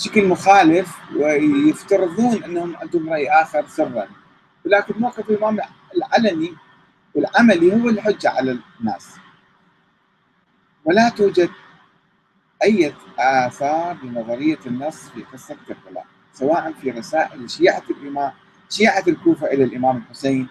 [0.00, 4.08] بشكل مخالف ويفترضون أنهم عندهم رأي آخر سرا.
[4.66, 5.58] ولكن موقف الإمام
[5.96, 6.54] العلني
[7.14, 9.16] والعملي هو الحجة على الناس.
[10.84, 11.50] ولا توجد
[12.62, 18.32] أي آثار لنظرية النص في قصة كربلاء سواء في رسائل شيعة الإمام
[18.70, 20.48] شيعة الكوفة إلى الإمام الحسين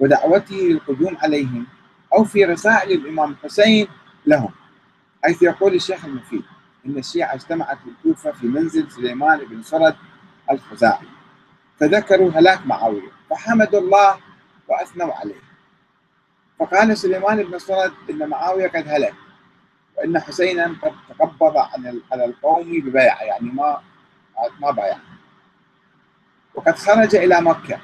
[0.00, 1.66] ودعوته للقدوم عليهم
[2.12, 3.86] أو في رسائل الإمام الحسين
[4.26, 4.50] لهم
[5.24, 6.42] حيث يقول الشيخ المفيد.
[6.86, 9.96] إن الشيعة اجتمعت في الكوفة في منزل سليمان بن سرد
[10.50, 11.06] الخزاعي.
[11.80, 14.16] فذكروا هلاك معاوية فحمدوا الله
[14.68, 15.40] وأثنوا عليه.
[16.58, 19.14] فقال سليمان بن سرد إن معاوية قد هلك
[19.98, 23.80] وإن حسينا قد تقبض عن على القوم ببيعة يعني ما
[24.60, 24.98] ما بايع.
[26.54, 27.78] وقد خرج إلى مكة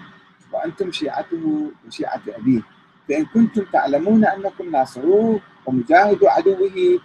[0.53, 2.63] وأنتم شيعته وشيعة أبيه.
[3.09, 7.01] فإن كنتم تعلمون أنكم ناصروه ومجاهدوا عدوه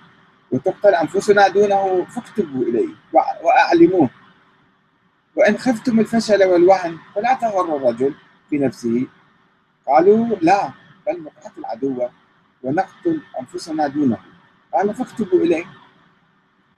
[0.51, 2.93] وتقتل أنفسنا دونه فاكتبوا إليه
[3.43, 4.09] وأعلموه.
[5.35, 8.13] وإن خفتم الفشل والوهن فلا تغروا الرجل
[8.49, 9.07] في نفسه.
[9.87, 10.69] قالوا لا
[11.07, 12.09] بل نقاتل عدوه
[12.63, 14.17] ونقتل أنفسنا دونه.
[14.73, 15.65] قال فاكتبوا إليه.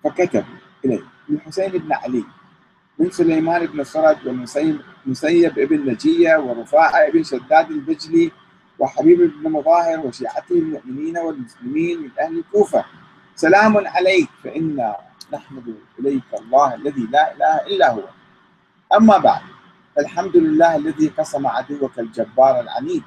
[0.03, 0.45] فكتب
[0.85, 1.03] إليه.
[1.29, 2.23] من حسين بن علي
[2.99, 4.81] من سليمان بن سرد ومسيب
[5.57, 8.31] بن نجية ورفاعة بن شداد البجلي
[8.79, 12.85] وحبيب بن مظاهر وشيعته المؤمنين والمسلمين من أهل الكوفة.
[13.37, 14.97] سلام عليك فإنا
[15.33, 18.03] نحمد إليك الله الذي لا إله إلا هو.
[18.97, 19.41] أما بعد
[19.95, 23.03] فالحمد لله الذي قسم عدوك الجبار العنيد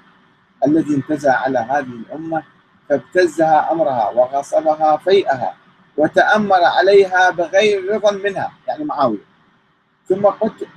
[0.66, 2.42] الذي انتزع على هذه الأمة
[2.88, 5.54] فابتزها أمرها وغصبها فيئها
[5.96, 9.26] وتأمر عليها بغير رضا منها يعني معاوية.
[10.08, 10.26] ثم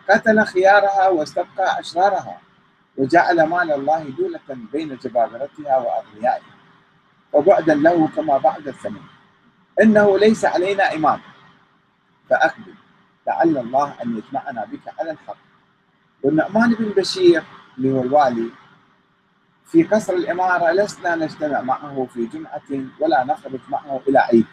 [0.09, 2.37] قتل خيارها واستبقى أشرارها
[2.97, 4.39] وجعل مال الله دولة
[4.73, 6.53] بين جبابرتها وأغنيائها
[7.33, 9.12] وبعدا له كما بعد الثمن.
[9.81, 11.19] إنه ليس علينا إمام.
[12.29, 12.73] فأقبل
[13.27, 15.37] لعل الله أن يجمعنا بك على الحق.
[16.23, 17.43] والنعمان بن بشير
[17.77, 18.49] اللي هو الوالي
[19.65, 22.61] في قصر الإمارة لسنا نجتمع معه في جمعة
[22.99, 24.45] ولا نخرج معه إلى عيد.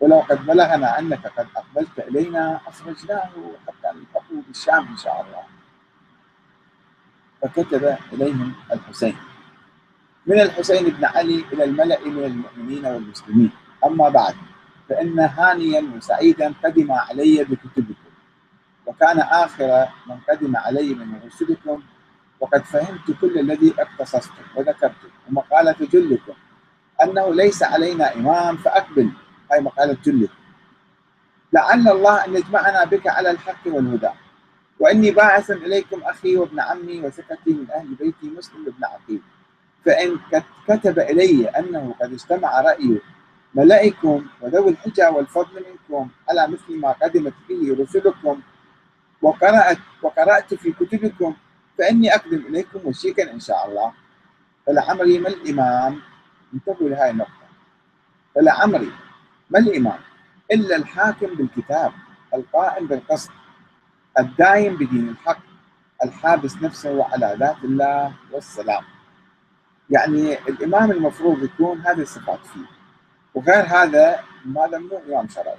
[0.00, 3.30] ولو قد بلغنا أنك قد أقبلت إلينا أخرجناه
[3.66, 5.42] حتى نلحقه بالشام إن شاء الله.
[7.42, 9.16] فكتب إليهم الحسين.
[10.26, 13.52] من الحسين بن علي إلى الملأ من المؤمنين والمسلمين.
[13.84, 14.34] أما بعد
[14.88, 18.12] فإن هانيا وسعيدا قدم علي بكتبكم.
[18.86, 21.82] وكان آخر من قدم علي من رسلكم
[22.40, 25.08] وقد فهمت كل الذي اقتصصتم وذكرتم.
[25.28, 26.32] ومقالة جلكم.
[27.02, 29.10] أنه ليس علينا إمام فأقبل.
[29.52, 30.34] هاي مقالة جلكم.
[31.52, 34.10] لعل الله أن يجمعنا بك على الحق والهدى.
[34.80, 39.22] وإني باعث إليكم أخي وابن عمي وثقتي من أهل بيتي مسلم بن عقيل.
[39.84, 40.18] فإن
[40.68, 43.00] كتب إلي أنه قد اجتمع رأي
[43.54, 48.40] ملائكم وذوي الحجة والفضل منكم على مثل ما قدمت به رسلكم
[49.22, 51.34] وقرأت وقرأت في كتبكم
[51.78, 53.92] فإني أقدم إليكم وشيكا إن شاء الله.
[54.66, 56.00] فلعمري ما الإمام؟
[56.54, 57.46] انتبهوا لهذه النقطة.
[58.34, 58.92] فلعمري
[59.50, 59.98] ما الإمام؟
[60.52, 61.92] إلا الحاكم بالكتاب
[62.34, 63.30] القائم بالقسط
[64.18, 65.38] الدايم بدين الحق
[66.04, 68.84] الحابس نفسه على ذات الله والسلام.
[69.90, 72.81] يعني الإمام المفروض يكون هذه الصفات فيه.
[73.34, 74.20] وغير هذا
[74.56, 75.56] هذا مو إمام شرعي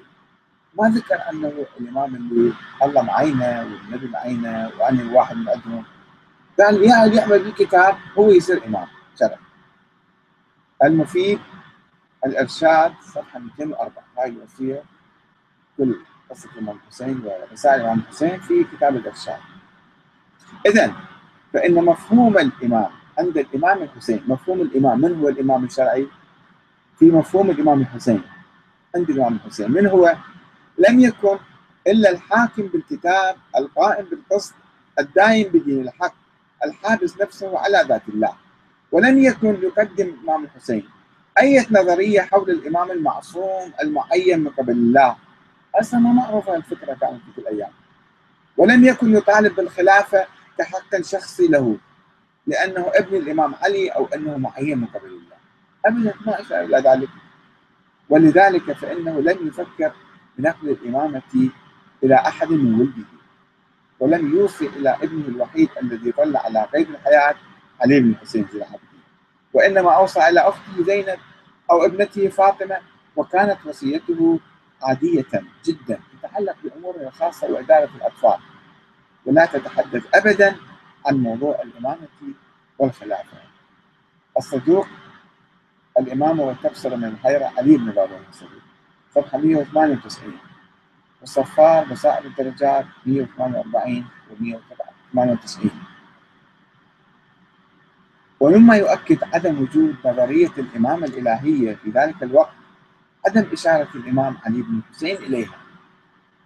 [0.80, 2.54] ما ذكر أنه الإمام اللي
[2.84, 5.86] الله معينة والنبي معينة وأنا واحد من عندهم.
[6.60, 6.70] يا
[7.06, 8.88] اللي يعمل بالكتاب هو يصير إمام.
[9.20, 9.38] شرعي
[10.84, 11.40] المفيد
[12.26, 14.84] الإرشاد صفحة 204 هاي الوصية
[15.78, 15.96] كل
[16.30, 19.40] قصة الإمام الحسين ورسائل الإمام الحسين في كتاب الإرشاد.
[20.66, 20.94] إذا
[21.54, 26.08] فإن مفهوم الإمام عند الإمام الحسين مفهوم الإمام من هو الإمام الشرعي؟
[27.04, 28.22] في مفهوم الإمام الحسين.
[28.96, 29.72] عند الإمام الحسين.
[29.72, 30.16] من هو؟
[30.78, 31.38] لم يكن
[31.88, 34.54] إلا الحاكم بالكتاب القائم بالقسط
[35.00, 36.14] الدايم بدين الحق
[36.66, 38.34] الحابس نفسه على ذات الله.
[38.92, 40.88] ولم يكن يقدم الإمام الحسين.
[41.40, 45.16] أي نظرية حول الإمام المعصوم المعين من قبل الله؟
[45.76, 47.72] أصلا ما معروفة الفكرة كانت في الأيام
[48.58, 50.26] ولم يكن يطالب بالخلافة
[50.58, 51.78] كحق شخصي له
[52.48, 55.33] لأنه ابن الإمام علي أو أنه معين من قبل الله.
[55.86, 57.10] أبدا ما أشار إلى ذلك؟
[58.10, 59.92] ولذلك فإنه لم يفكر
[60.38, 61.50] بنقل الإمامة
[62.04, 63.06] إلى أحد من ولده
[64.00, 67.36] ولم يوصي إلى ابنه الوحيد الذي ظل على قيد الحياة
[67.82, 69.00] علي بن الحسين زين العابدين
[69.54, 71.20] وإنما أوصى إلى أخته زينب
[71.72, 72.78] أو ابنته فاطمة
[73.16, 74.40] وكانت وصيته
[74.82, 75.26] عادية
[75.66, 78.38] جدا تتعلق بأموره الخاصة وإدارة الأطفال
[79.26, 80.56] ولا تتحدث أبدا
[81.06, 82.08] عن موضوع الإمامة
[82.80, 83.38] والخلافة.
[84.38, 84.88] الصدوق
[86.00, 88.62] الإمامة والتبصرة من الحيرة علي بن بابا الصدوق
[89.16, 90.34] صفحة 198
[91.22, 95.72] والصفار بصائر الدرجات 148 و 198
[98.40, 102.54] ومما يؤكد عدم وجود نظرية الإمامة الإلهية في ذلك الوقت
[103.26, 105.58] عدم إشارة الإمام علي بن الحسين إليها.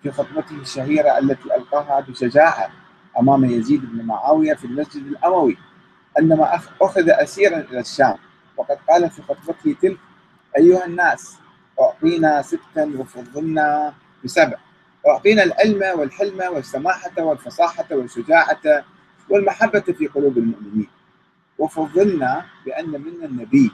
[0.03, 2.69] في خطبته الشهيرة التي ألقاها بشجاعة
[3.19, 5.57] أمام يزيد بن معاوية في المسجد الأموي
[6.17, 8.15] عندما أخذ أسيرا إلى الشام.
[8.57, 9.97] وقد قال في خطبته تلك
[10.57, 11.37] أيها الناس
[11.81, 13.93] أعطينا ستا وفضلنا
[14.23, 14.57] بسبع
[15.07, 18.83] أعطينا العلم والحلم والسماحة والفصاحة والشجاعة
[19.29, 20.87] والمحبة في قلوب المؤمنين.
[21.57, 23.71] وفضلنا بأن منا النبي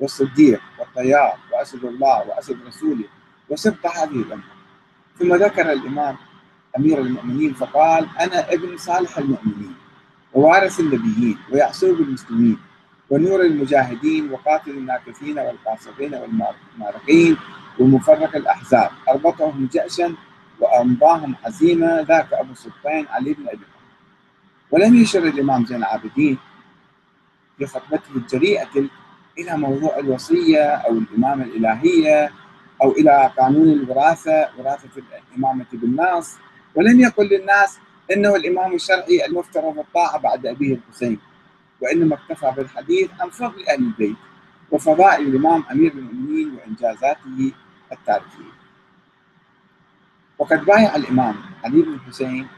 [0.00, 3.04] والصديق والطيار وأسد الله وأسد رسوله
[3.48, 4.42] وسبط هذه الأمة.
[5.18, 6.16] ثم ذكر الإمام
[6.78, 9.74] أمير المؤمنين فقال أنا ابن صالح المؤمنين
[10.34, 12.58] ووارث النبيين ويعصوب المسلمين
[13.10, 17.36] ونور المجاهدين وقاتل الناكثين والقاصدين والمارقين
[17.78, 18.90] ومفرق الأحزاب.
[19.08, 20.14] أربطهم جأشا
[20.60, 23.64] وأمضاهم عزيمة ذاك أبو سلطان علي بن أبي
[24.70, 26.38] ولم يشر الإمام زين العابدين
[27.58, 28.88] في خطبته الجريئة
[29.38, 32.30] إلى موضوع الوصية أو الإمامة الإلهية
[32.82, 35.02] أو إلى قانون الوراثة وراثة
[35.32, 36.36] الإمامة بالنص
[36.74, 37.78] ولم يقل للناس
[38.12, 41.18] إنه الإمام الشرعي المفترض الطاعة بعد أبيه الحسين.
[41.80, 44.16] وإنما اكتفى بالحديث عن فضل أهل البيت
[44.70, 47.52] وفضائل الإمام أمير المؤمنين وإنجازاته
[47.92, 48.58] التاريخية
[50.38, 52.48] وقد بايع الإمام علي بن الحسين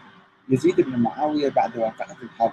[0.49, 2.53] يزيد بن معاوية بعد واقعة الحرب.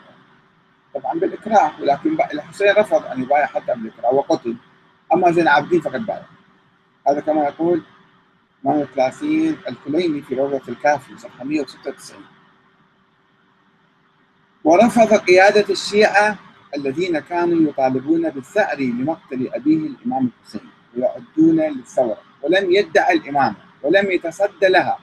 [0.93, 4.55] طبعا بالإكراه ولكن الحسين رفض أن يبايع حتى بالإكراه وقتل.
[5.13, 6.25] أما زين العابدين فقد بايع.
[7.07, 7.81] هذا كما يقول
[8.63, 12.21] 38 الكليني في روضة الكافي صفحة 196
[14.63, 16.37] ورفض قيادة الشيعة
[16.75, 24.67] الذين كانوا يطالبون بالثأر لمقتل أبيه الإمام الحسين ويعدون للثورة ولم يدعي الإمامة ولم يتصدى
[24.67, 24.97] لها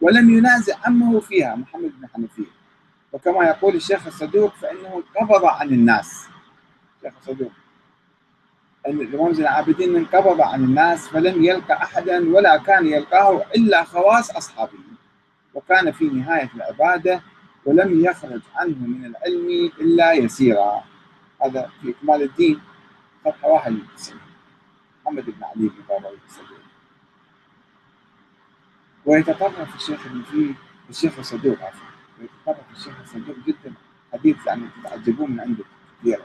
[0.00, 2.58] ولم ينازع عمه فيها محمد بن حنفية.
[3.12, 6.26] وكما يقول الشيخ الصدوق فإنه انقبض عن الناس.
[6.96, 7.50] الشيخ الصدوق
[8.86, 14.72] الإمام زين العابدين انقبض عن الناس فلم يلقى أحدا ولا كان يلقاه إلا خواص أصحابه.
[15.54, 17.22] وكان في نهاية العبادة
[17.66, 20.84] ولم يخرج عنه من العلم إلا يسيرا.
[21.42, 22.60] هذا في إكمال الدين
[23.24, 24.20] صفحة 91
[25.04, 26.58] محمد بن علي بن بابا الصدوق
[29.06, 30.54] ويتطرف الشيخ المفيد
[30.90, 31.86] الشيخ الصدوق عفوا.
[32.20, 33.72] ويتطرف الشيخ الصدوق جدا
[34.12, 35.64] حديث يعني تتعجبون من عنده
[36.00, 36.22] كثيرا.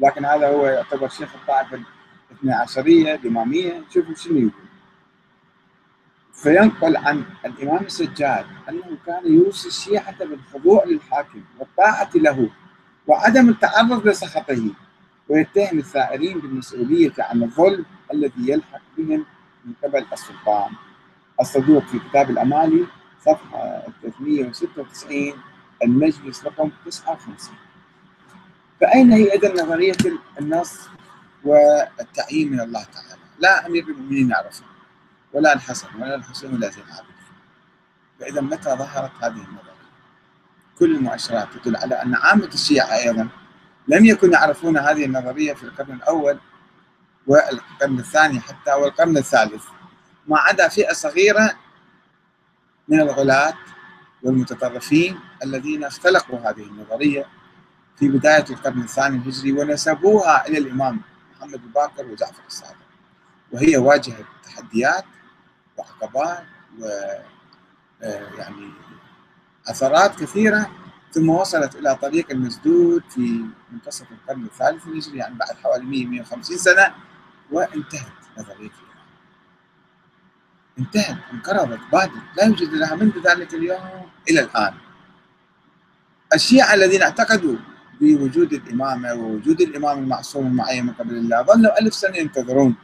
[0.00, 1.82] لكن هذا هو يعتبر شيخ الطائفة
[2.30, 4.52] الاثنى عشرية الإمامية شوفوا شنو يقول.
[6.32, 12.50] فينقل عن الإمام السجاد أنه كان يوصي الشيعة بالخضوع للحاكم والطاعة له.
[13.06, 14.70] وعدم التعرض لسخطه.
[15.28, 19.26] ويتهم الثائرين بالمسؤولية عن الظلم الذي يلحق بهم
[19.64, 20.70] من قبل السلطان.
[21.40, 22.86] الصدوق في كتاب الأمالي
[23.20, 25.34] صفحة 396
[25.84, 27.56] المجلس رقم 59
[28.80, 29.96] فأين هي إذا نظرية
[30.40, 30.88] النص
[31.44, 34.66] والتعيين من الله تعالى؟ لا أمير المؤمنين يعرفها
[35.32, 37.14] ولا الحسن ولا الحسين ولا زين العابدين.
[38.20, 39.73] فإذا متى ظهرت هذه النظرية؟
[40.78, 43.28] كل المؤشرات تدل على أن عامة الشيعة أيضا
[43.88, 46.38] لم يكن يعرفون هذه النظرية في القرن الأول
[47.26, 49.64] والقرن الثاني حتى والقرن الثالث
[50.28, 51.54] ما عدا فئة صغيرة
[52.88, 53.54] من الغلاة
[54.22, 57.26] والمتطرفين الذين اختلقوا هذه النظرية
[57.96, 61.00] في بداية القرن الثاني الهجري ونسبوها إلى الإمام
[61.36, 62.76] محمد الباقر وجعفر الصادق.
[63.52, 65.04] وهي واجهت تحديات
[65.76, 66.44] وعقبات
[66.78, 66.86] و
[68.02, 68.70] آه، يعني
[69.66, 70.70] أثرات كثيرة
[71.12, 76.56] ثم وصلت إلى طريق المسدود في منتصف القرن الثالث الهجري يعني بعد حوالي 100 150
[76.56, 76.94] سنة
[77.50, 78.70] وانتهت نظرية
[80.78, 83.80] انتهت انقرضت بادت لا يوجد لها منذ ذلك اليوم
[84.30, 84.74] إلى الآن.
[86.34, 87.56] الشيعة الذين اعتقدوا
[88.00, 92.74] بوجود الإمامة ووجود الإمام المعصوم المعين من قبل الله ظلوا ألف سنة ينتظرون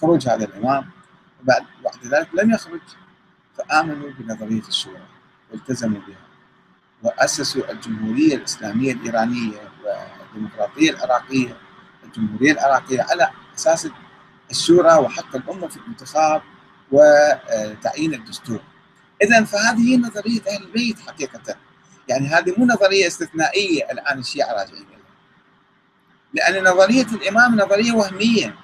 [0.00, 0.86] خروج هذا الإمام
[1.42, 2.80] وبعد بعد ذلك لم يخرج
[3.56, 5.06] فآمنوا بنظرية الشورى
[5.52, 6.27] والتزموا بها.
[7.02, 11.56] وأسسوا الجمهورية الإسلامية الإيرانية والديمقراطية العراقية
[12.04, 13.88] الجمهورية العراقية على أساس
[14.50, 16.42] الشورى وحق الأمة في الانتخاب
[16.92, 18.60] وتعيين الدستور.
[19.22, 21.56] إذا فهذه نظرية أهل البيت حقيقة.
[22.08, 24.86] يعني هذه مو نظرية استثنائية الآن الشيعة راجعين
[26.34, 28.54] لأن نظرية الإمام نظرية وهمية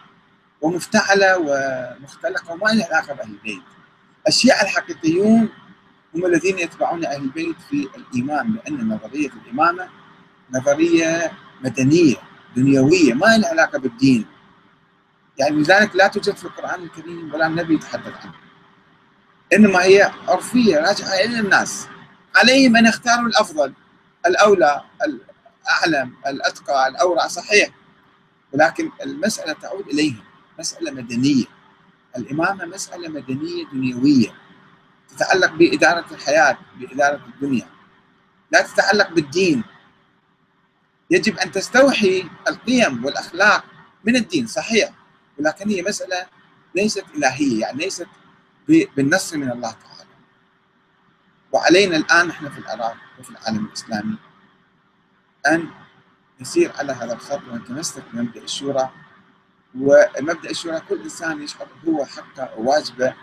[0.61, 3.62] ومفتعلة ومختلقة وما لها علاقة بأهل البيت.
[4.28, 5.49] الشيعة الحقيقيون
[6.15, 9.89] هم الذين يتبعون أهل البيت في الإيمان بأن نظرية الإمامة
[10.51, 11.33] نظرية
[11.65, 12.17] مدنية
[12.57, 14.27] دنيوية ما لها علاقة بالدين.
[15.39, 18.35] يعني لذلك لا توجد في القرآن الكريم ولا النبي يتحدث عنها
[19.53, 21.89] إنما هي عرفية راجعة إلى الناس.
[22.37, 23.73] عليهم أن يختاروا الأفضل
[24.27, 27.69] الأولى الأعلم الأتقى الأورع صحيح.
[28.53, 30.23] ولكن المسألة تعود إليهم
[30.59, 31.45] مسألة مدنية.
[32.17, 34.43] الإمامة مسألة مدنية دنيوية.
[35.17, 37.69] تتعلق بإدارة الحياة بإدارة الدنيا.
[38.51, 39.65] لا تتعلق بالدين.
[41.11, 43.65] يجب أن تستوحي القيم والأخلاق
[44.05, 44.91] من الدين صحيح.
[45.39, 46.27] ولكن هي مسألة
[46.75, 48.09] ليست إلهية يعني ليست
[48.69, 50.11] بالنص من الله تعالى.
[51.53, 54.17] وعلينا الآن نحن في العراق وفي العالم الإسلامي
[55.47, 55.71] أن
[56.41, 58.91] نسير على هذا الخط ونتمسك بمبدأ الشورى.
[59.81, 63.15] ومبدأ الشورى كل إنسان يشعر هو حقه وواجبه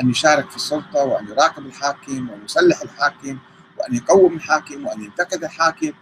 [0.00, 3.38] أن يشارك في السلطة وأن يراقب الحاكم وأن يصلح الحاكم
[3.78, 5.92] وأن يقوم الحاكم وأن ينتقد الحاكم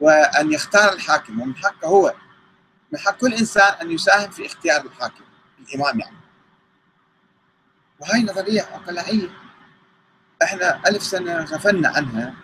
[0.00, 1.40] وأن يختار الحاكم.
[1.40, 2.14] ومن حقه هو
[2.92, 5.24] من حق كل إنسان أن يساهم في اختيار الحاكم
[5.60, 6.16] الإمام يعني.
[8.00, 9.28] وهي نظرية عقلائية.
[10.42, 12.34] إحنا ألف سنة غفلنا عنها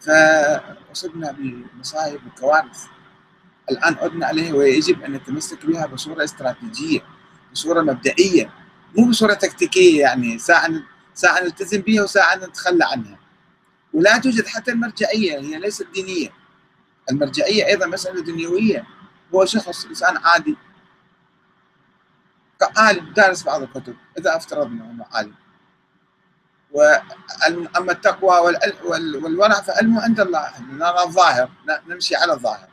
[0.00, 2.84] فأصبنا بمصايب وكوارث.
[3.70, 7.00] الآن عدنا عليها ويجب أن نتمسك بها بصورة استراتيجية
[7.52, 8.50] بصورة مبدئية.
[8.98, 10.70] مو بصورة تكتيكية يعني ساعة
[11.14, 13.18] ساعة نلتزم بها وساعة نتخلى عنها.
[13.94, 16.32] ولا توجد حتى المرجعية هي ليست دينية.
[17.10, 18.86] المرجعية أيضا مسألة دنيوية.
[19.34, 20.56] هو شخص إنسان عادي.
[22.76, 23.96] عالم دارس بعض الكتب.
[24.18, 25.34] إذا أفترضنا أنه عالم.
[26.72, 30.52] وأما التقوى والورع فعلمه عند الله.
[30.60, 31.50] نرى الظاهر
[31.86, 32.68] نمشي على الظاهر.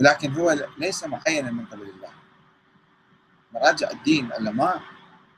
[0.00, 2.10] ولكن هو ليس معينا من قبل الله.
[3.52, 4.82] مراجع الدين العلماء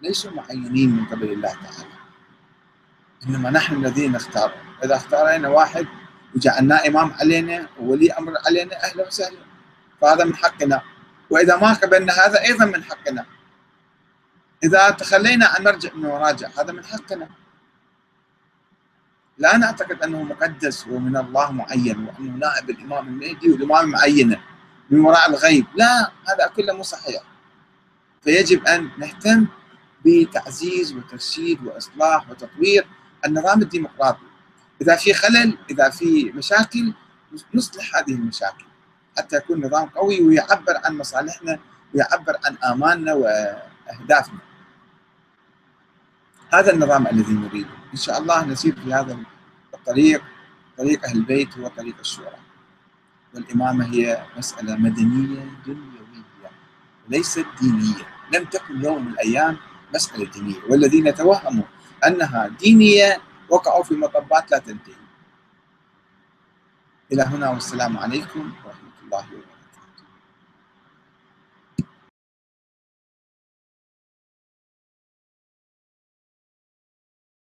[0.02, 1.96] ليسوا معينين من قبل الله تعالى.
[3.26, 5.86] إنما نحن الذين نختار إذا اختارينا واحد
[6.34, 9.38] وجعلناه إمام علينا وولي أمر علينا أهلا وسهلا.
[10.00, 10.82] فهذا من حقنا.
[11.30, 13.26] وإذا ما قبلنا هذا أيضا من حقنا.
[14.64, 17.28] إذا تخلينا عن مرجع من وراجع هذا من حقنا.
[19.38, 24.40] لا نعتقد أنه مقدس ومن الله معين وأنه نائب الإمام المهدي والإمام معينة
[24.90, 25.66] من وراء الغيب.
[25.74, 27.22] لا هذا كله مو صحيح.
[28.22, 29.46] فيجب أن نهتم
[30.06, 32.86] بتعزيز وترشيد وإصلاح وتطوير
[33.26, 34.26] النظام الديمقراطي.
[34.82, 36.92] إذا في خلل إذا في مشاكل
[37.54, 38.64] نصلح هذه المشاكل
[39.18, 41.58] حتى يكون نظام قوي ويعبر عن مصالحنا
[41.94, 44.38] ويعبر عن امالنا وأهدافنا.
[46.52, 47.76] هذا النظام الذي نريده.
[47.92, 49.18] إن شاء الله نسير في هذا
[49.74, 50.22] الطريق
[50.78, 52.36] طريق أهل البيت هو طريق الشورى.
[53.34, 56.50] والإمامة هي مسألة مدنية دنيوية
[57.08, 58.06] ليست دينية.
[58.34, 59.56] لم تكن يوم من الأيام
[59.96, 61.64] مسألة دينية والذين توهموا
[62.06, 63.18] أنها دينية
[63.48, 65.00] وقعوا في مطبات لا تنتهي.
[67.12, 69.55] إلى هنا والسلام عليكم ورحمة الله وبركاته.